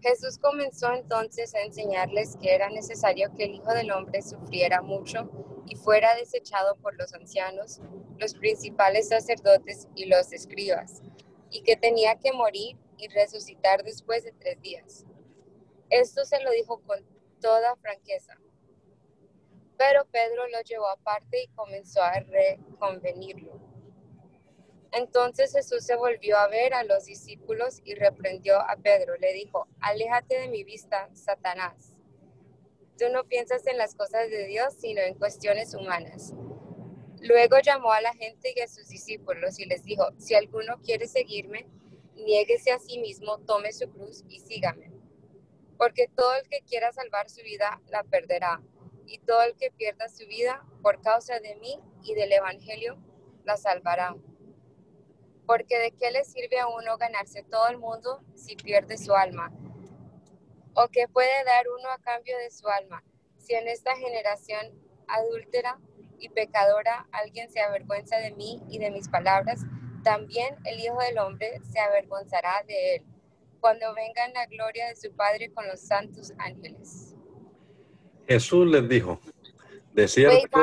[0.00, 5.28] Jesús comenzó entonces a enseñarles que era necesario que el Hijo del Hombre sufriera mucho
[5.66, 7.80] y fuera desechado por los ancianos,
[8.18, 11.02] los principales sacerdotes y los escribas,
[11.50, 15.04] y que tenía que morir y resucitar después de tres días.
[15.90, 17.04] Esto se lo dijo con
[17.40, 18.36] toda franqueza.
[19.78, 23.60] Pero Pedro lo llevó aparte y comenzó a reconvenirlo.
[24.92, 29.16] Entonces Jesús se volvió a ver a los discípulos y reprendió a Pedro.
[29.18, 31.95] Le dijo, aléjate de mi vista, Satanás.
[32.98, 36.32] Tú no piensas en las cosas de Dios, sino en cuestiones humanas.
[37.20, 41.06] Luego llamó a la gente y a sus discípulos y les dijo, si alguno quiere
[41.06, 41.66] seguirme,
[42.14, 44.92] niéguese a sí mismo, tome su cruz y sígame.
[45.76, 48.62] Porque todo el que quiera salvar su vida la perderá,
[49.06, 52.96] y todo el que pierda su vida por causa de mí y del Evangelio
[53.44, 54.16] la salvará.
[55.46, 59.52] Porque de qué le sirve a uno ganarse todo el mundo si pierde su alma?
[60.78, 63.02] ¿O qué puede dar uno a cambio de su alma?
[63.38, 65.80] Si en esta generación adúltera
[66.18, 69.62] y pecadora alguien se avergüenza de mí y de mis palabras,
[70.04, 73.06] también el Hijo del Hombre se avergonzará de él
[73.60, 77.14] cuando venga en la gloria de su Padre con los santos ángeles.
[78.28, 79.18] Jesús les dijo,
[79.92, 80.60] de cierto...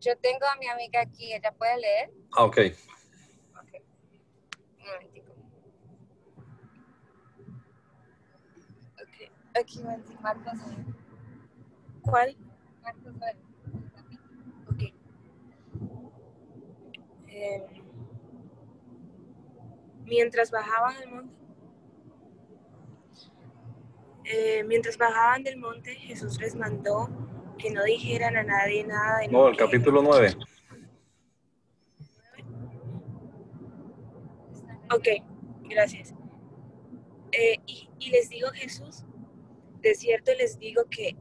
[0.00, 2.10] yo tengo a mi amiga aquí, ¿ella puede leer?
[2.36, 2.58] Ah, ok.
[3.62, 3.82] okay.
[4.78, 5.32] Un momentico.
[9.02, 10.58] Ok, aquí va Marcos.
[12.02, 12.36] ¿Cuál?
[12.82, 13.14] Marcos
[14.70, 14.82] Ok.
[17.28, 17.66] Eh,
[20.04, 21.34] mientras bajaban el monte,
[24.24, 27.08] eh, mientras bajaban del monte, Jesús les mandó
[27.58, 30.36] que no dijeran a nadie nada de No, el capítulo 9.
[34.90, 35.08] Ok,
[35.64, 36.14] gracias.
[37.32, 39.04] Eh, y, y les digo Jesús,
[39.88, 41.16] de cierto les digo que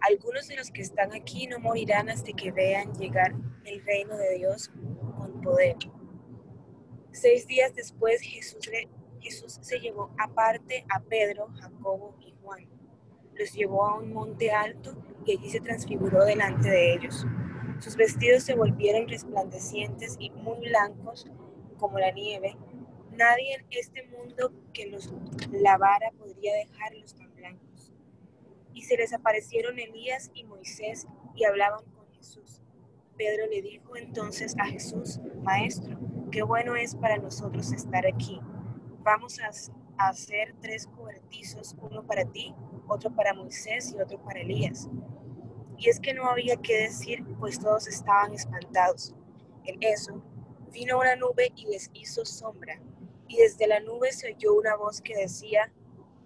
[0.00, 3.32] algunos de los que están aquí no morirán hasta que vean llegar
[3.64, 4.70] el reino de Dios
[5.16, 5.76] con poder.
[7.12, 12.68] Seis días después Jesús se llevó aparte a Pedro, Jacobo y Juan.
[13.34, 17.24] Los llevó a un monte alto y allí se transfiguró delante de ellos.
[17.78, 21.26] Sus vestidos se volvieron resplandecientes y muy blancos
[21.78, 22.56] como la nieve.
[23.12, 25.12] Nadie en este mundo que los
[25.52, 27.33] lavara podría dejarlos tan.
[28.74, 32.60] Y se les aparecieron Elías y Moisés y hablaban con Jesús.
[33.16, 35.98] Pedro le dijo entonces a Jesús, Maestro,
[36.30, 38.40] qué bueno es para nosotros estar aquí
[39.04, 39.50] vamos a,
[39.96, 42.52] hacer tres cobertizos, uno para ti,
[42.88, 44.88] otro para Moisés y otro para Elías.
[45.78, 49.14] Y es que no había que decir, pues todos estaban espantados.
[49.64, 50.20] En eso
[50.72, 52.80] vino una nube y les hizo sombra,
[53.28, 55.72] y desde la nube se oyó una voz que decía,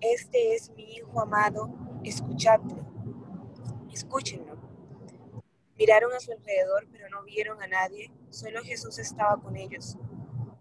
[0.00, 1.68] Este es mi Hijo amado,
[2.08, 2.76] escuchadlo,
[3.92, 4.56] escúchenlo.
[5.76, 9.96] Miraron a su alrededor, pero no vieron a nadie, solo Jesús estaba con ellos.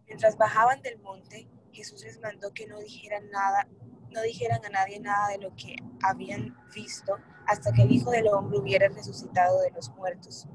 [0.06, 3.68] Mientras bajaban del monte, Jesús les mandó que no dijeran nada,
[4.12, 8.28] no dijeran a nadie nada de lo que habían visto hasta que el Hijo del
[8.28, 10.48] Hombre hubiera resucitado de los muertos.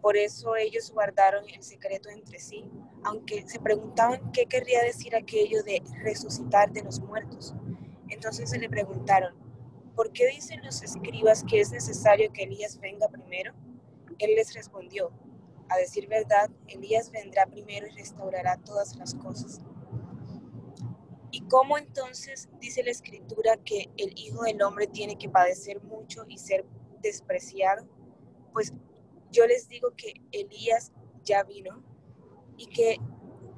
[0.00, 2.70] Por eso ellos guardaron el secreto entre sí,
[3.04, 7.54] aunque se preguntaban qué querría decir aquello de resucitar de los muertos.
[8.10, 9.34] Entonces se le preguntaron,
[9.94, 13.54] ¿por qué dicen los escribas que es necesario que Elías venga primero?
[14.18, 15.10] Él les respondió,
[15.68, 19.60] a decir verdad, Elías vendrá primero y restaurará todas las cosas.
[21.30, 26.24] ¿Y cómo entonces dice la escritura que el Hijo del Hombre tiene que padecer mucho
[26.28, 26.66] y ser
[27.00, 27.86] despreciado?
[28.52, 28.74] Pues
[29.30, 30.92] yo les digo que Elías
[31.22, 31.84] ya vino
[32.56, 32.98] y que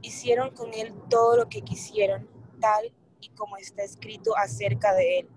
[0.02, 2.28] hicieron con él todo lo que quisieron,
[2.60, 2.92] tal
[3.22, 5.28] y como está escrito acerca de él.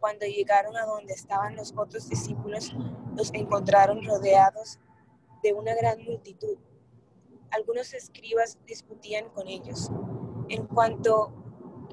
[0.00, 2.72] Cuando llegaron a donde estaban los otros discípulos,
[3.14, 4.78] los encontraron rodeados
[5.42, 6.56] de una gran multitud.
[7.50, 9.90] Algunos escribas discutían con ellos.
[10.48, 11.32] En cuanto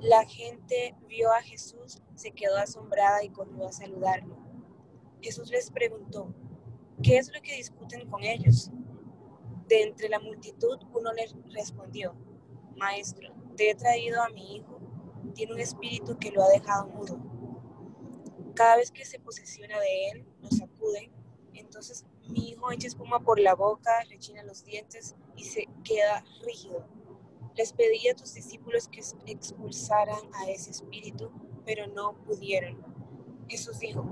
[0.01, 4.37] la gente vio a Jesús, se quedó asombrada y corrió a saludarlo.
[5.21, 6.33] Jesús les preguntó,
[7.01, 8.69] ¿qué es lo que discuten con ellos?
[9.67, 12.13] De entre la multitud uno les respondió,
[12.75, 14.79] Maestro, te he traído a mi hijo,
[15.33, 17.17] tiene un espíritu que lo ha dejado mudo.
[18.55, 21.11] Cada vez que se posesiona de él, lo sacude,
[21.53, 26.87] entonces mi hijo echa espuma por la boca, rechina los dientes y se queda rígido.
[27.55, 29.01] Les pedí a tus discípulos que
[29.31, 31.31] expulsaran a ese espíritu,
[31.65, 32.83] pero no pudieron.
[33.47, 34.03] Jesús dijo,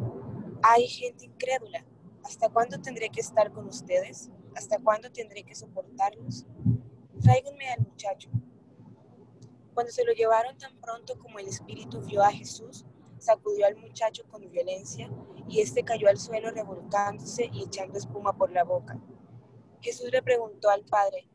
[0.62, 1.86] hay gente incrédula.
[2.24, 4.30] ¿Hasta cuándo tendré que estar con ustedes?
[4.56, 6.46] ¿Hasta cuándo tendré que soportarlos?
[7.22, 8.30] Tráiganme al muchacho.
[9.74, 12.86] Cuando se lo llevaron tan pronto como el espíritu vio a Jesús,
[13.18, 15.10] sacudió al muchacho con violencia
[15.48, 19.00] y éste cayó al suelo revolcándose y echando espuma por la boca.
[19.82, 21.30] Jesús le preguntó al padre,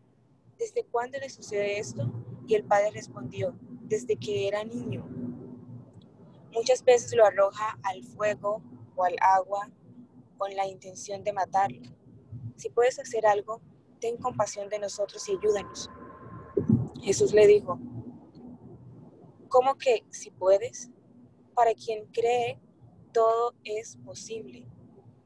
[0.58, 2.12] ¿desde cuándo le sucede esto?
[2.46, 5.06] Y el padre respondió, desde que era niño.
[6.52, 8.62] Muchas veces lo arroja al fuego
[8.94, 9.70] o al agua
[10.38, 11.80] con la intención de matarlo.
[12.56, 13.60] Si puedes hacer algo,
[14.00, 15.90] ten compasión de nosotros y ayúdanos.
[17.00, 17.78] Jesús le dijo,
[19.48, 20.90] ¿cómo que si puedes?
[21.54, 22.60] Para quien cree,
[23.12, 24.66] todo es posible.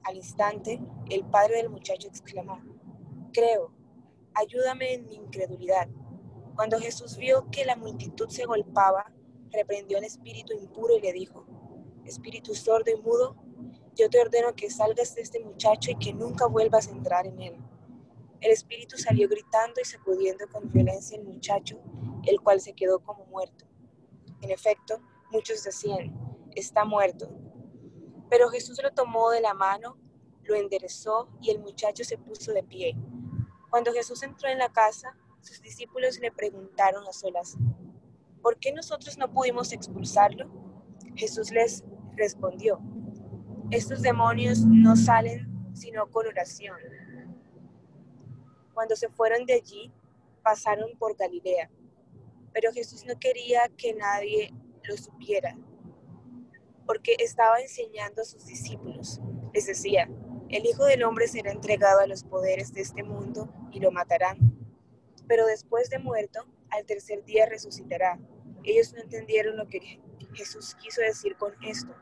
[0.05, 2.61] Al instante, el padre del muchacho exclamó,
[3.33, 3.73] creo,
[4.35, 5.89] ayúdame en mi incredulidad.
[6.55, 9.13] Cuando Jesús vio que la multitud se golpaba,
[9.51, 11.47] reprendió al espíritu impuro y le dijo,
[12.05, 13.37] espíritu sordo y mudo,
[13.95, 17.41] yo te ordeno que salgas de este muchacho y que nunca vuelvas a entrar en
[17.41, 17.57] él.
[18.41, 21.79] El espíritu salió gritando y sacudiendo con violencia al muchacho,
[22.27, 23.70] el cual se quedó como muerto.
[24.43, 26.15] En efecto, muchos decían,
[26.55, 27.31] está muerto.
[28.29, 29.97] Pero Jesús lo tomó de la mano,
[30.45, 32.97] lo enderezó y el muchacho se puso de pie.
[33.71, 37.57] Cuando Jesús entró en la casa, sus discípulos le preguntaron a solas,
[38.43, 40.51] ¿por qué nosotros no pudimos expulsarlo?
[41.15, 41.85] Jesús les
[42.17, 42.81] respondió,
[43.71, 46.77] estos demonios no salen sino con oración.
[48.75, 49.93] Cuando se fueron de allí,
[50.43, 51.71] pasaron por Galilea,
[52.53, 54.53] pero Jesús no quería que nadie
[54.85, 55.57] lo supiera,
[56.87, 59.21] porque estaba enseñando a sus discípulos.
[59.55, 60.09] Les decía,
[60.49, 64.39] el Hijo del Hombre será entregado a los poderes de este mundo y lo matarán,
[65.29, 68.19] pero después de muerto, al tercer día resucitará.
[68.65, 70.01] Ellos no entendieron lo que
[70.35, 71.95] Jesús quiso decir con esto,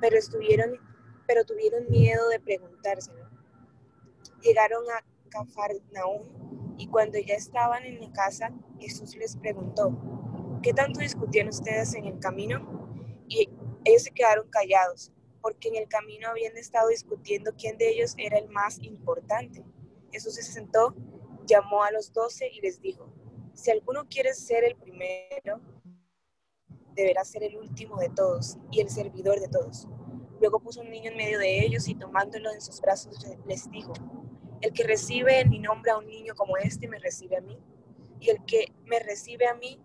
[0.00, 0.78] pero estuvieron
[1.26, 3.28] pero tuvieron miedo de preguntárselo.
[4.42, 9.96] Llegaron a Cafarnaúm y cuando ya estaban en la casa, Jesús les preguntó,
[10.62, 12.88] ¿qué tanto discutían ustedes en el camino?
[13.28, 13.48] Y
[13.84, 18.38] ellos se quedaron callados, porque en el camino habían estado discutiendo quién de ellos era
[18.38, 19.64] el más importante.
[20.12, 20.94] Jesús se sentó,
[21.46, 23.12] llamó a los doce y les dijo,
[23.54, 25.60] si alguno quiere ser el primero,
[26.94, 29.88] deberá ser el último de todos y el servidor de todos.
[30.40, 33.16] Luego puso un niño en medio de ellos y tomándolo en sus brazos
[33.46, 33.92] les dijo,
[34.66, 37.56] el que recibe en mi nombre a un niño como este me recibe a mí,
[38.18, 39.80] y el que me recibe a mí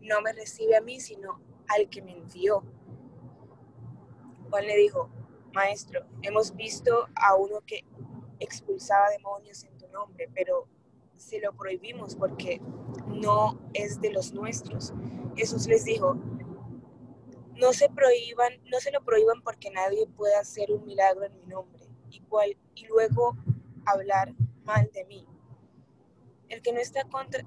[0.00, 2.64] no me recibe a mí, sino al que me envió.
[4.50, 5.08] Juan le dijo,
[5.52, 7.84] Maestro, hemos visto a uno que
[8.40, 10.66] expulsaba demonios en tu nombre, pero
[11.16, 12.60] se lo prohibimos porque
[13.06, 14.92] no es de los nuestros.
[15.36, 16.16] Jesús les dijo,
[17.54, 21.46] no se prohíban, no se lo prohíban porque nadie pueda hacer un milagro en mi
[21.46, 22.20] nombre y,
[22.74, 23.36] y luego
[23.86, 25.26] hablar mal de mí.
[26.48, 27.42] El que no está contra,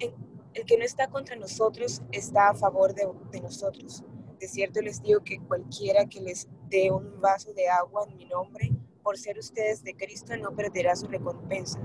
[0.53, 4.03] el que no está contra nosotros está a favor de, de nosotros.
[4.39, 8.25] De cierto les digo que cualquiera que les dé un vaso de agua en mi
[8.25, 8.71] nombre,
[9.03, 11.79] por ser ustedes de Cristo, no perderá su recompensa.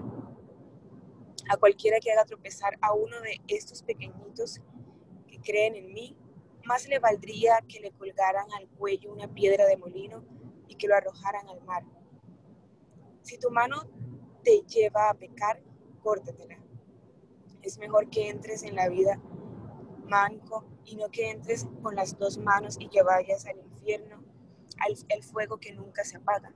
[1.48, 4.60] A cualquiera que haga tropezar a uno de estos pequeñitos
[5.26, 6.16] que creen en mí,
[6.64, 10.24] más le valdría que le colgaran al cuello una piedra de molino
[10.68, 11.84] y que lo arrojaran al mar.
[13.22, 13.82] Si tu mano
[14.42, 15.62] te lleva a pecar,
[16.02, 16.58] córtatela.
[17.62, 19.20] Es mejor que entres en la vida
[20.04, 24.22] manco y no que entres con las dos manos y que vayas al infierno,
[24.78, 26.52] al el fuego que nunca se apaga.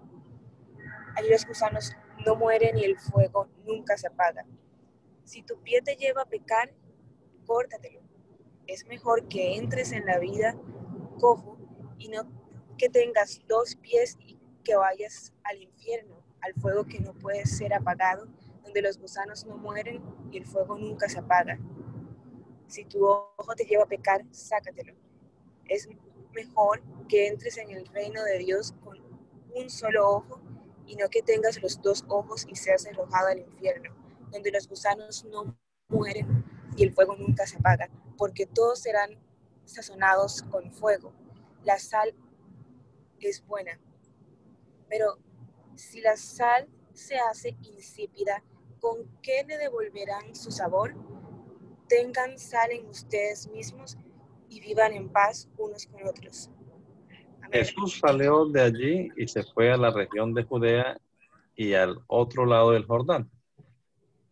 [1.16, 1.92] Allí los gusanos
[2.24, 4.44] no mueren y el fuego nunca se apaga.
[5.24, 6.74] Si tu pie te lleva a pecar,
[7.46, 8.06] córtatelo
[8.66, 10.56] es mejor que entres en la vida
[11.20, 11.58] cojo
[11.98, 12.28] y no
[12.76, 16.15] que tengas dos pies y que vayas al infierno,
[16.46, 18.26] al fuego que no puede ser apagado,
[18.62, 21.58] donde los gusanos no mueren y el fuego nunca se apaga.
[22.66, 24.94] Si tu ojo te lleva a pecar, sácatelo.
[25.66, 25.88] Es
[26.32, 28.98] mejor que entres en el reino de Dios con
[29.54, 30.40] un solo ojo
[30.86, 33.94] y no que tengas los dos ojos y seas arrojado al infierno,
[34.30, 35.56] donde los gusanos no
[35.88, 36.44] mueren
[36.76, 39.10] y el fuego nunca se apaga porque todos serán
[39.64, 41.12] sazonados con fuego.
[41.64, 42.14] La sal
[43.20, 43.80] es buena,
[44.88, 45.18] pero
[45.76, 48.42] si la sal se hace insípida,
[48.80, 50.94] ¿con qué le devolverán su sabor?
[51.88, 53.96] Tengan sal en ustedes mismos
[54.48, 56.50] y vivan en paz unos con otros.
[57.52, 60.98] Jesús salió de allí y se fue a la región de Judea
[61.54, 63.30] y al otro lado del Jordán.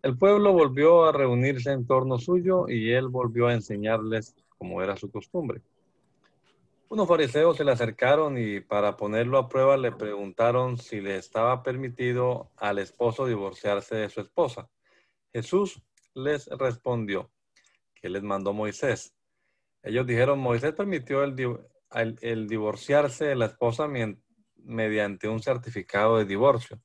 [0.03, 4.97] El pueblo volvió a reunirse en torno suyo y él volvió a enseñarles como era
[4.97, 5.63] su costumbre.
[6.95, 11.61] Unos fariseos se le acercaron y para ponerlo a prueba le preguntaron si le estaba
[11.61, 14.71] permitido al esposo divorciarse de su esposa.
[15.33, 15.83] Jesús
[16.15, 17.33] les respondió
[17.97, 19.13] que les mandó Moisés.
[19.83, 23.89] Ellos dijeron, Moisés permitió el, divorciarse de la esposa
[24.55, 26.81] mediante un certificado de divorcio.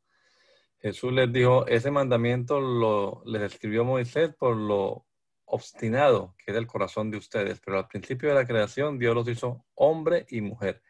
[0.80, 5.06] Jesús les dijo, ese mandamiento lo, les escribió Moisés por lo
[5.50, 9.28] obstinado que era el corazón de ustedes, pero al principio de la creación Dios los
[9.28, 10.82] hizo hombre y mujer.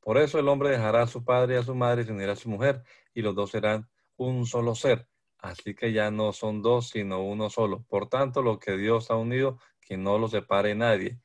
[0.00, 2.32] Por eso el hombre dejará a su padre y a su madre y se unirá
[2.32, 2.82] a su mujer,
[3.12, 5.08] y los dos serán un solo ser.
[5.38, 7.84] Así que ya no son dos, sino uno solo.
[7.88, 11.20] Por tanto, lo que Dios ha unido, que no lo separe nadie.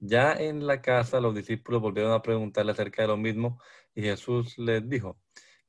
[0.00, 3.60] Ya en la casa los discípulos volvieron a preguntarle acerca de lo mismo
[3.94, 5.18] y Jesús les dijo,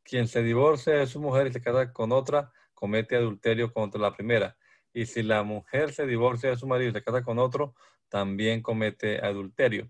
[0.04, 4.16] quien se divorcia de su mujer y se casa con otra, comete adulterio contra la
[4.16, 4.56] primera.
[4.94, 7.76] Y si la mujer se divorcia de su marido y se casa con otro,
[8.10, 9.90] también comete adulterio.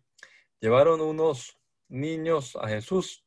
[0.60, 3.26] Llevaron unos niños a Jesús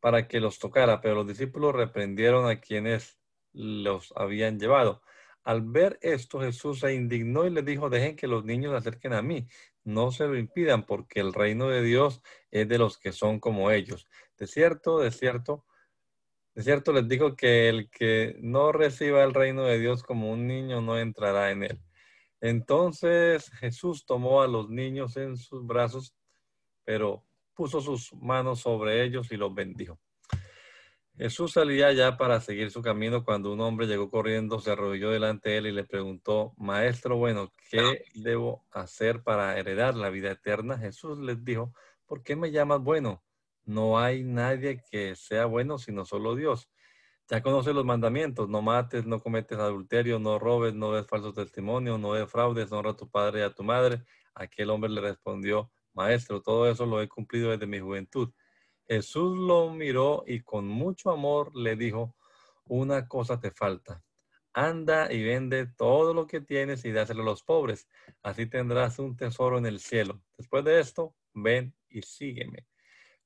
[0.00, 3.18] para que los tocara, pero los discípulos reprendieron a quienes
[3.52, 5.02] los habían llevado.
[5.42, 9.14] Al ver esto, Jesús se indignó y les dijo, dejen que los niños se acerquen
[9.14, 9.48] a mí,
[9.82, 13.70] no se lo impidan, porque el reino de Dios es de los que son como
[13.70, 14.06] ellos.
[14.36, 15.64] De cierto, de cierto,
[16.58, 20.48] de cierto les digo que el que no reciba el reino de Dios como un
[20.48, 21.80] niño no entrará en él.
[22.40, 26.16] Entonces Jesús tomó a los niños en sus brazos,
[26.84, 30.00] pero puso sus manos sobre ellos y los bendijo.
[31.16, 35.50] Jesús salía ya para seguir su camino cuando un hombre llegó corriendo, se arrodilló delante
[35.50, 40.76] de él y le preguntó, Maestro, bueno, ¿qué debo hacer para heredar la vida eterna?
[40.76, 41.72] Jesús les dijo,
[42.04, 43.22] ¿por qué me llamas bueno?
[43.68, 46.70] No hay nadie que sea bueno sino solo Dios.
[47.28, 51.98] Ya conoces los mandamientos, no mates, no cometes adulterio, no robes, no des falso testimonio,
[51.98, 54.02] no defraudes, honra a tu padre y a tu madre.
[54.34, 58.32] Aquel hombre le respondió, Maestro, todo eso lo he cumplido desde mi juventud.
[58.86, 62.16] Jesús lo miró y con mucho amor le dijo,
[62.64, 64.02] una cosa te falta.
[64.54, 67.86] Anda y vende todo lo que tienes y dáselo a los pobres.
[68.22, 70.22] Así tendrás un tesoro en el cielo.
[70.38, 72.66] Después de esto, ven y sígueme.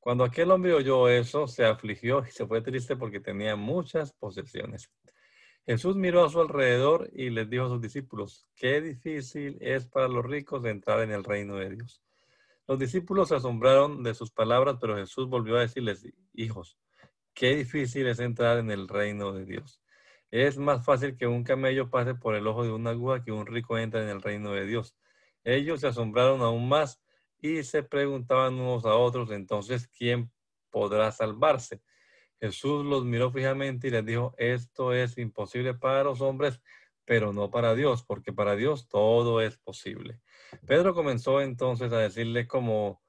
[0.03, 4.91] Cuando aquel hombre oyó eso, se afligió y se fue triste porque tenía muchas posesiones.
[5.65, 10.09] Jesús miró a su alrededor y les dijo a sus discípulos, qué difícil es para
[10.09, 12.03] los ricos entrar en el reino de Dios.
[12.67, 16.77] Los discípulos se asombraron de sus palabras, pero Jesús volvió a decirles, hijos,
[17.33, 19.81] qué difícil es entrar en el reino de Dios.
[20.33, 23.47] Es más fácil que un camello pase por el ojo de una aguja que un
[23.47, 24.97] rico entre en el reino de Dios.
[25.45, 27.01] Ellos se asombraron aún más
[27.43, 30.31] y se preguntaban unos a otros, entonces, ¿quién
[30.71, 31.83] podrá salvarse?
[32.41, 36.61] Jesús los miró fijamente y les dijo, esto es imposible para los hombres,
[37.05, 40.21] pero no para Dios, porque para Dios todo es posible.
[40.67, 43.03] Pedro comenzó entonces a decirle como,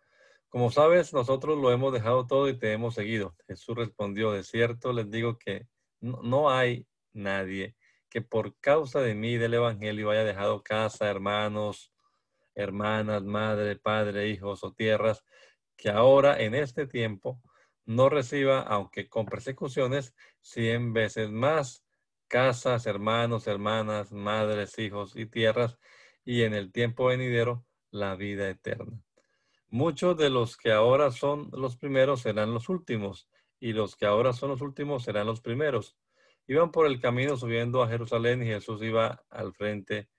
[0.49, 3.35] como sabes, nosotros lo hemos dejado todo y te hemos seguido.
[3.47, 5.67] Jesús respondió, de cierto les digo que
[5.99, 7.75] no, hay nadie
[8.09, 11.92] que por causa de mí del Evangelio haya dejado casa, hermanos,
[12.55, 15.23] hermanas, madre, padre, hijos o tierras,
[15.75, 17.41] que ahora en este tiempo
[17.85, 21.85] no reciba, aunque con persecuciones, cien veces más
[22.27, 25.77] casas, hermanos, hermanas, madres, hijos y tierras,
[26.25, 29.03] y en el tiempo venidero la vida eterna.
[29.67, 33.27] Muchos de los que ahora son los primeros serán los últimos,
[33.59, 35.97] y los que ahora son los últimos serán los primeros.
[36.47, 40.09] Iban por el camino subiendo a Jerusalén y Jesús iba al frente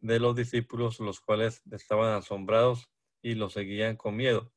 [0.00, 2.90] los discípulos, los cuales estaban asombrados
[3.22, 4.52] y lo seguían con miedo.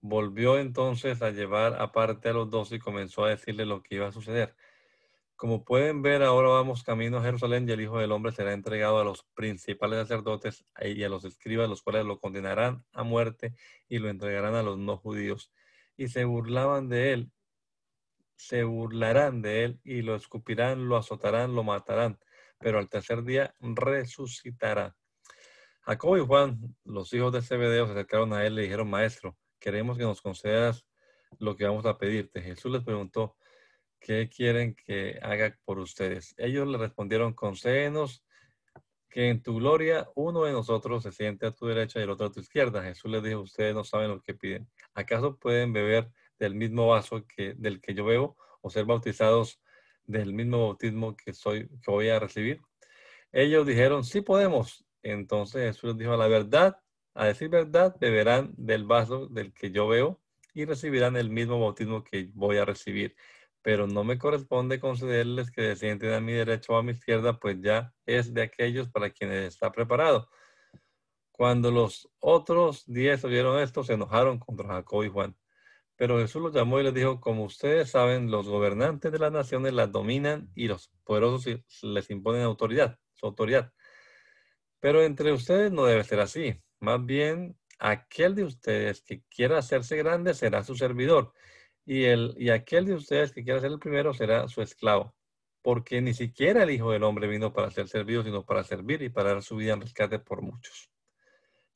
[0.00, 4.08] Volvió entonces a llevar aparte a los dos y comenzó a decirle lo que iba
[4.08, 4.54] a suceder.
[5.36, 9.00] Como pueden ver, ahora vamos camino a Jerusalén y el Hijo del Hombre será entregado
[9.00, 13.54] a los principales sacerdotes y a los escribas, los cuales lo condenarán a muerte
[13.88, 15.52] y lo entregarán a los no judíos.
[15.96, 17.32] Y se burlaban de él,
[18.36, 22.18] se burlarán de él y lo escupirán, lo azotarán, lo matarán,
[22.64, 24.96] pero al tercer día resucitará.
[25.82, 29.36] Jacob y Juan, los hijos de Zebedeo, se acercaron a él y le dijeron, Maestro,
[29.58, 30.86] queremos que nos concedas
[31.38, 32.40] lo que vamos a pedirte.
[32.40, 33.36] Jesús les preguntó,
[34.00, 36.34] ¿qué quieren que haga por ustedes?
[36.38, 38.24] Ellos le respondieron, concédenos
[39.10, 42.28] que en tu gloria uno de nosotros se siente a tu derecha y el otro
[42.28, 42.82] a tu izquierda.
[42.82, 44.70] Jesús les dijo, ustedes no saben lo que piden.
[44.94, 49.60] ¿Acaso pueden beber del mismo vaso que, del que yo bebo o ser bautizados
[50.06, 52.60] del mismo bautismo que, soy, que voy a recibir?
[53.32, 54.84] Ellos dijeron, sí podemos.
[55.02, 56.78] Entonces Jesús dijo, la verdad,
[57.14, 60.20] a decir verdad, beberán del vaso del que yo veo
[60.54, 63.16] y recibirán el mismo bautismo que voy a recibir
[63.64, 67.40] pero no me corresponde concederles que se sienten a mi derecha o a mi izquierda,
[67.40, 70.28] pues ya es de aquellos para quienes está preparado.
[71.32, 75.34] Cuando los otros diez oyeron esto, se enojaron contra Jacob y Juan.
[75.96, 79.72] Pero Jesús los llamó y les dijo, como ustedes saben, los gobernantes de las naciones
[79.72, 81.46] las dominan y los poderosos
[81.82, 83.72] les imponen autoridad, su autoridad.
[84.80, 86.60] Pero entre ustedes no debe ser así.
[86.80, 91.32] Más bien, aquel de ustedes que quiera hacerse grande será su servidor
[91.86, 95.14] y, el, y aquel de ustedes que quiera ser el primero será su esclavo,
[95.62, 99.10] porque ni siquiera el Hijo del Hombre vino para ser servido, sino para servir y
[99.10, 100.90] para dar su vida en rescate por muchos.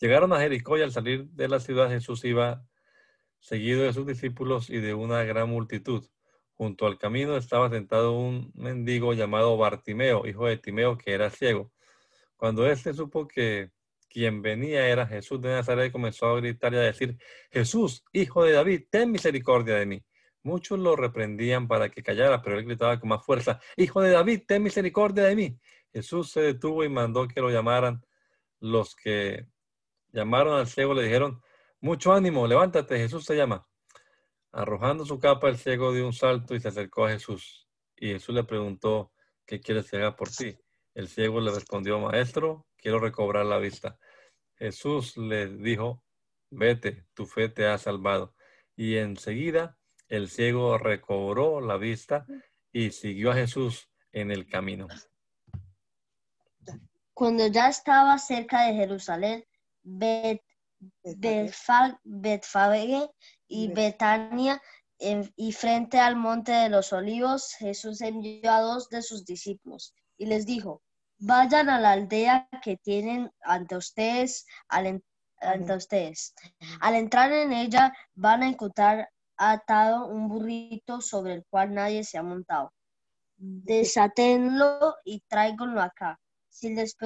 [0.00, 2.64] Llegaron a Jericó y al salir de la ciudad Jesús iba
[3.40, 6.04] seguido de sus discípulos y de una gran multitud.
[6.54, 11.72] Junto al camino estaba sentado un mendigo llamado Bartimeo, hijo de Timeo, que era ciego.
[12.36, 13.70] Cuando éste supo que
[14.08, 17.16] quien venía era Jesús de Nazaret, comenzó a gritar y a decir,
[17.50, 20.04] Jesús, hijo de David, ten misericordia de mí.
[20.42, 24.42] Muchos lo reprendían para que callara, pero él gritaba con más fuerza, Hijo de David,
[24.46, 25.58] ten misericordia de mí.
[25.92, 28.04] Jesús se detuvo y mandó que lo llamaran.
[28.60, 29.46] Los que
[30.12, 31.40] llamaron al ciego le dijeron,
[31.80, 33.66] mucho ánimo, levántate, Jesús te llama.
[34.52, 37.68] Arrojando su capa, el ciego dio un salto y se acercó a Jesús.
[37.96, 39.12] Y Jesús le preguntó,
[39.46, 40.58] ¿qué quieres que por ti?
[40.94, 43.98] El ciego le respondió, Maestro, quiero recobrar la vista.
[44.56, 46.02] Jesús le dijo,
[46.50, 48.34] vete, tu fe te ha salvado.
[48.74, 52.26] Y enseguida el ciego recobró la vista
[52.72, 54.88] y siguió a Jesús en el camino.
[57.12, 59.44] Cuando ya estaba cerca de Jerusalén,
[59.82, 60.42] Bet,
[62.04, 63.10] Betfage
[63.48, 64.60] y Betania
[64.98, 70.26] y frente al monte de los olivos, Jesús envió a dos de sus discípulos y
[70.26, 70.82] les dijo,
[71.18, 75.02] vayan a la aldea que tienen ante ustedes, al,
[75.40, 76.34] ante ustedes.
[76.80, 82.18] Al entrar en ella van a encontrar atado un burrito sobre el cual nadie se
[82.18, 82.72] ha montado.
[83.36, 86.18] Desátenlo y tráiganlo acá.
[86.58, 86.96] Si, les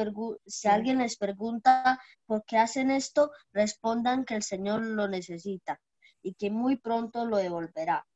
[0.46, 5.78] si alguien les pregunta por qué hacen esto, respondan que el Señor lo necesita
[6.22, 8.07] y que muy pronto lo devolverá.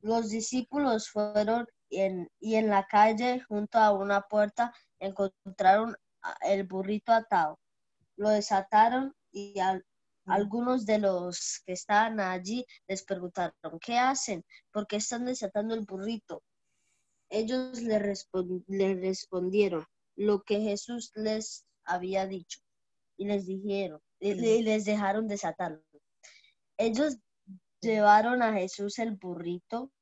[0.00, 5.96] Los discípulos fueron en, y en la calle junto a una puerta encontraron
[6.42, 7.58] el burrito atado.
[8.16, 9.54] Lo desataron y
[10.26, 14.44] algunos de los que estaban allí les preguntaron, ¿qué hacen?
[14.70, 16.42] ¿Por qué están desatando el burrito?
[17.30, 17.98] Ellos le,
[18.66, 19.86] le respondieron
[20.16, 22.60] lo que Jesús les había dicho
[23.16, 25.82] y les dijeron, y les dejaron desatarlo.
[26.76, 27.18] Ellos
[27.80, 29.92] llevaron a Jesús el burrito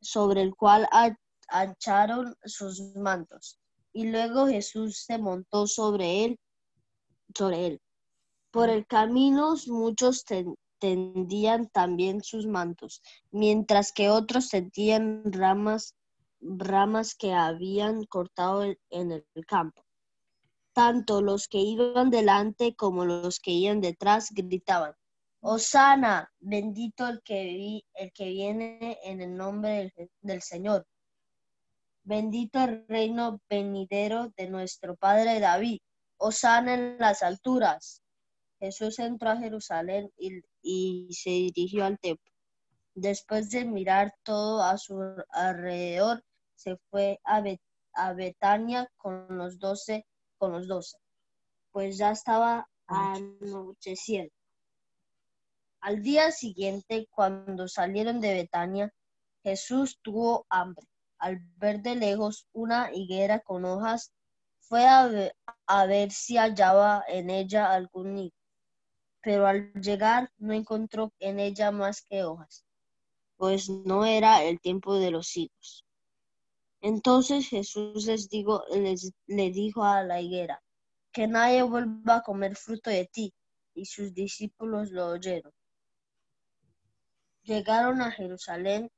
[0.00, 0.88] sobre el cual
[1.48, 3.58] ancharon sus mantos.
[3.92, 6.40] Y luego Jesús se montó sobre él,
[7.34, 7.80] sobre él.
[8.50, 10.24] Por el camino muchos
[10.78, 15.94] tendían también sus mantos, mientras que otros tendían ramas,
[16.40, 19.84] ramas que habían cortado en el campo.
[20.72, 24.94] Tanto los que iban delante como los que iban detrás gritaban,
[25.40, 30.84] Osana, bendito el que, el que viene en el nombre del, Señor.
[32.02, 35.78] Bendito el reino venidero de nuestro Padre David.
[36.16, 38.02] Osana en las alturas.
[38.58, 42.32] Jesús entró a Jerusalén y, se dirigió al templo.
[42.94, 46.24] Después de mirar todo a su alrededor,
[46.58, 50.04] se fue a, Betania con los doce,
[50.38, 50.98] con los doce,
[51.70, 54.32] pues ya estaba anocheciendo.
[55.80, 58.92] Al día siguiente, cuando salieron de Betania,
[59.44, 60.84] Jesús tuvo hambre.
[61.18, 64.12] Al ver de lejos una higuera con hojas,
[64.60, 68.34] fue a ver, si hallaba en ella algún nido.
[69.22, 72.64] Pero al llegar no encontró en ella más que hojas,
[73.36, 75.87] pues no era el tiempo de los higos.
[76.80, 80.62] Entonces Jesús les, les le dijo a la higuera,
[81.12, 83.34] que nadie vuelva a comer fruto de ti.
[83.74, 85.52] Y sus discípulos lo oyeron.
[87.42, 88.90] Llegaron a Jerusalén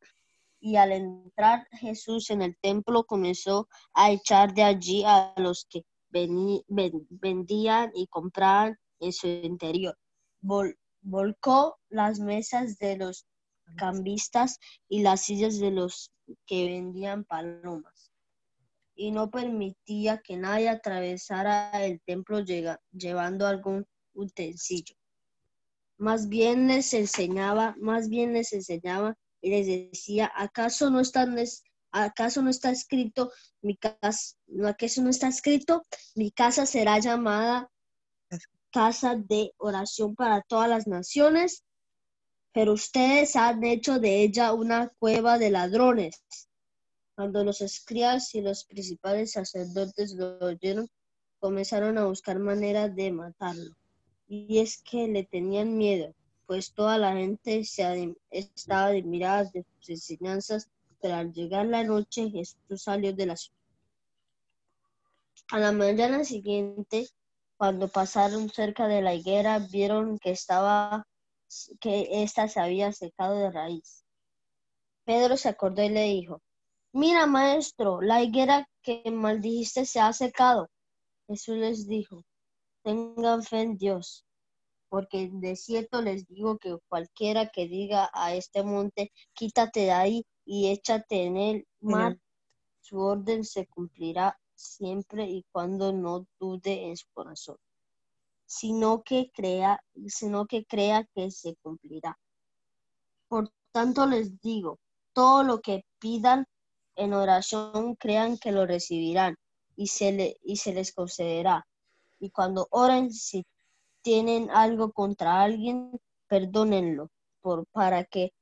[0.59, 5.85] y al entrar Jesús en el templo comenzó a echar de allí a los que
[6.11, 9.97] vendían y compraban en su interior.
[11.03, 13.27] volcó las mesas de los
[13.77, 14.59] cambistas
[14.89, 16.13] y las sillas de los
[16.47, 18.11] que vendían palomas
[19.01, 22.41] y no permitía que nadie atravesara el templo
[22.93, 24.95] llevando algún utensilio.
[25.97, 31.27] Más bien les enseñaba, más bien les enseñaba y les decía, ¿acaso no está,
[31.93, 37.71] acaso no está escrito mi casa, acaso no está escrito, mi casa será llamada
[38.71, 41.65] casa de oración para todas las naciones?
[42.53, 46.23] Pero ustedes han hecho de ella una cueva de ladrones.
[47.15, 50.89] Cuando los escribas y los principales sacerdotes lo oyeron,
[51.39, 53.75] comenzaron a buscar maneras de matarlo
[54.31, 56.15] y es que le tenían miedo,
[56.47, 60.71] pues toda la gente se estaba admirada de sus enseñanzas,
[61.03, 63.59] pero al llegar la noche Jesús salió de la ciudad.
[65.51, 67.09] A la mañana siguiente,
[67.57, 71.09] cuando pasaron cerca de la higuera, vieron que estaba
[71.81, 74.05] que ésta se había secado de raíz.
[75.05, 76.43] Pedro se acordó y le dijo,
[76.93, 80.69] Mira, maestro, la higuera que maldijiste se ha secado.
[81.29, 82.25] Jesús les dijo,
[82.83, 84.25] tengan fe en Dios.
[84.89, 90.27] porque de cierto les digo que cualquiera que diga a este monte, quítate de ahí
[90.45, 92.19] y échate en el mar,
[92.81, 97.57] su orden se cumplirá siempre y cuando no dude en su corazón,
[98.51, 102.19] sino que crea, sino que crea que se cumplirá.
[103.29, 104.81] Por tanto les digo,
[105.13, 106.47] todo lo que pidan
[106.97, 109.37] en oración crean que lo recibirán
[109.77, 111.65] y se, le, y se les concederá.
[112.19, 113.47] Y cuando oren, si
[114.03, 117.09] tienen algo contra alguien, perdónenlo,
[117.41, 118.33] por, para, que,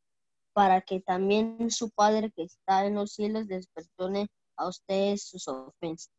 [0.55, 5.49] para que también su Padre que está en los cielos les perdone a ustedes sus
[5.49, 6.18] ofensas.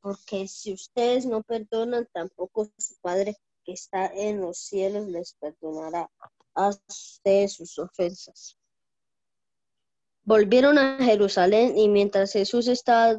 [0.00, 6.10] Porque si ustedes no perdonan, tampoco su Padre que está en los cielos les perdonará
[6.54, 8.56] a ustedes sus ofensas.
[10.22, 13.18] Volvieron a Jerusalén y mientras Jesús estaba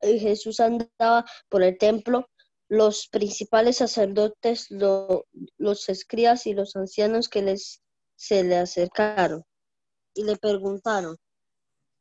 [0.00, 2.28] Jesús andaba por el templo,
[2.68, 7.82] los principales sacerdotes, los escribas y los ancianos que les,
[8.16, 9.44] se le acercaron
[10.14, 11.16] y le preguntaron,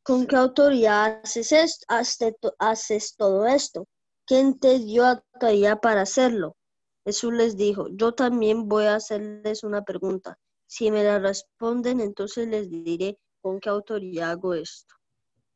[0.08, 3.90] ¿con qué autoridad haces, haces todo esto?
[4.26, 6.56] ¿Quién te dio autoridad para hacerlo?
[7.04, 10.40] Jesús les dijo, yo también voy a hacerles una pregunta.
[10.66, 14.96] Si me la responden, entonces les diré con qué autoridad hago esto.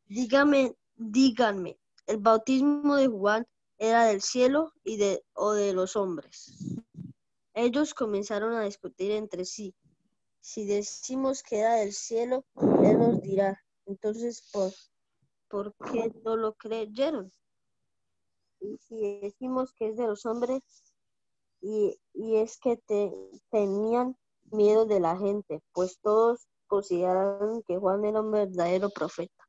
[0.08, 3.47] Dígame, díganme, ¿el bautismo de Juan
[3.78, 6.76] era del cielo y de, o de los hombres.
[7.54, 9.74] Ellos comenzaron a discutir entre sí.
[10.41, 12.43] Si decimos que era del cielo,
[12.84, 13.58] Él nos dirá,
[13.92, 14.72] entonces, ¿por,
[15.50, 17.32] ¿por qué no lo creyeron?
[18.62, 20.62] Y si decimos que es de los hombres,
[21.62, 23.12] y, es que te,
[23.50, 24.16] tenían
[24.52, 29.48] miedo de la gente, pues todos consideraron que Juan era un verdadero profeta.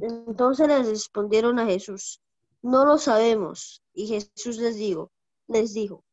[0.00, 2.20] Entonces les respondieron a Jesús,
[2.62, 3.82] no lo sabemos.
[3.94, 5.10] Y Jesús les dijo,
[5.48, 6.04] les dijo,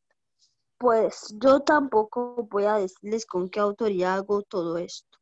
[0.78, 5.18] pues yo tampoco voy a decirles con qué autoridad hago todo esto.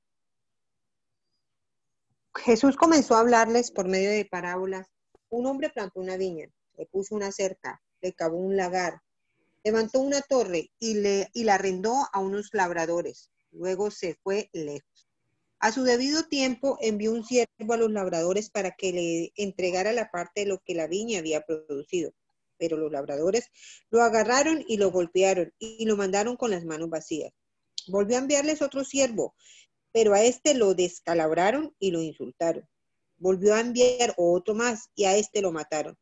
[2.37, 4.89] Jesús comenzó a hablarles por medio de parábolas.
[5.31, 9.01] Un hombre plantó una viña, le puso una cerca, le cavó un lagar,
[9.63, 13.31] levantó una torre y, le, y la arrendó a unos labradores.
[13.51, 15.09] Luego se fue lejos.
[15.59, 20.11] A su debido tiempo envió un siervo a los labradores para que le entregara la
[20.11, 22.13] parte de lo que la viña había producido.
[22.59, 23.51] Pero los labradores
[23.91, 27.33] lo agarraron y lo golpearon y lo mandaron con las manos vacías.
[27.87, 29.35] Volvió a enviarles otro siervo,
[29.95, 32.69] pero a este lo descalabraron y lo insultaron.
[33.17, 35.97] Volvió a enviar otro más y a este lo mataron.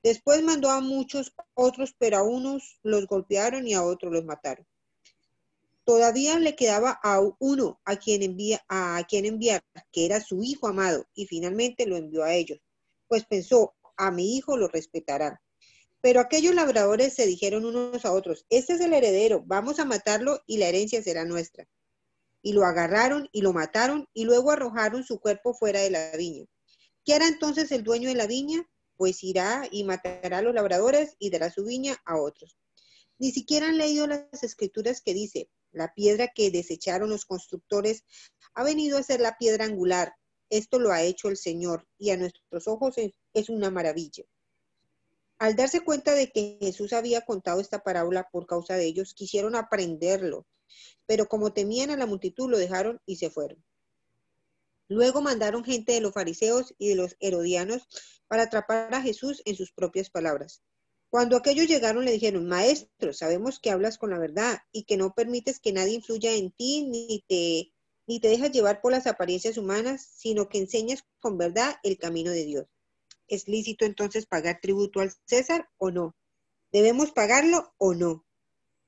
[0.00, 4.64] Después mandó a muchos otros, pero a unos los golpearon y a otros los mataron.
[5.82, 10.68] Todavía le quedaba a uno a quien, envía, a quien enviar, que era su hijo
[10.68, 12.60] amado, y finalmente lo envió a ellos,
[13.08, 15.42] pues pensó, a mi hijo lo respetará.
[16.00, 20.40] Pero aquellos labradores se dijeron unos a otros, este es el heredero, vamos a matarlo
[20.46, 21.66] y la herencia será nuestra.
[22.42, 26.44] Y lo agarraron y lo mataron y luego arrojaron su cuerpo fuera de la viña.
[27.04, 28.68] ¿Qué hará entonces el dueño de la viña?
[28.96, 32.58] Pues irá y matará a los labradores y dará su viña a otros.
[33.18, 38.04] Ni siquiera han leído las escrituras que dice, la piedra que desecharon los constructores
[38.54, 40.14] ha venido a ser la piedra angular.
[40.50, 42.96] Esto lo ha hecho el Señor y a nuestros ojos
[43.32, 44.24] es una maravilla.
[45.38, 49.56] Al darse cuenta de que Jesús había contado esta parábola por causa de ellos, quisieron
[49.56, 50.46] aprenderlo,
[51.06, 53.62] pero como temían a la multitud, lo dejaron y se fueron.
[54.88, 57.88] Luego mandaron gente de los fariseos y de los herodianos
[58.28, 60.62] para atrapar a Jesús en sus propias palabras.
[61.10, 65.12] Cuando aquellos llegaron le dijeron, maestro, sabemos que hablas con la verdad y que no
[65.14, 67.72] permites que nadie influya en ti ni te,
[68.06, 72.30] ni te dejas llevar por las apariencias humanas, sino que enseñas con verdad el camino
[72.30, 72.66] de Dios.
[73.28, 76.16] ¿Es lícito entonces pagar tributo al César o no?
[76.72, 78.24] ¿Debemos pagarlo o no?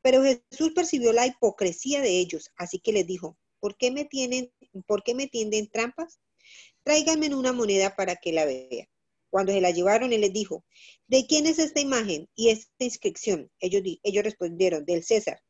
[0.04, 4.52] Pero Jesús percibió la hipocresía de ellos, así que les dijo, ¿por qué me, tienen,
[4.86, 6.20] ¿por qué me tienden trampas?
[6.82, 8.86] Tráiganme una moneda para que la vea.
[9.30, 10.62] Cuando se la llevaron, él les dijo,
[11.06, 13.50] ¿de quién es esta imagen y esta inscripción?
[13.60, 15.40] Ellos, ellos respondieron, del César.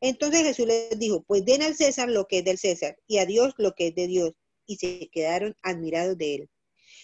[0.00, 3.26] Entonces Jesús les dijo, pues den al César lo que es del César y a
[3.26, 4.34] Dios lo que es de Dios.
[4.66, 6.50] Y se quedaron admirados de él.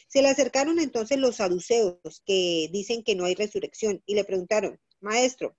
[0.06, 4.78] Se le acercaron entonces los saduceos que dicen que no hay resurrección y le preguntaron,
[5.00, 5.56] Maestro,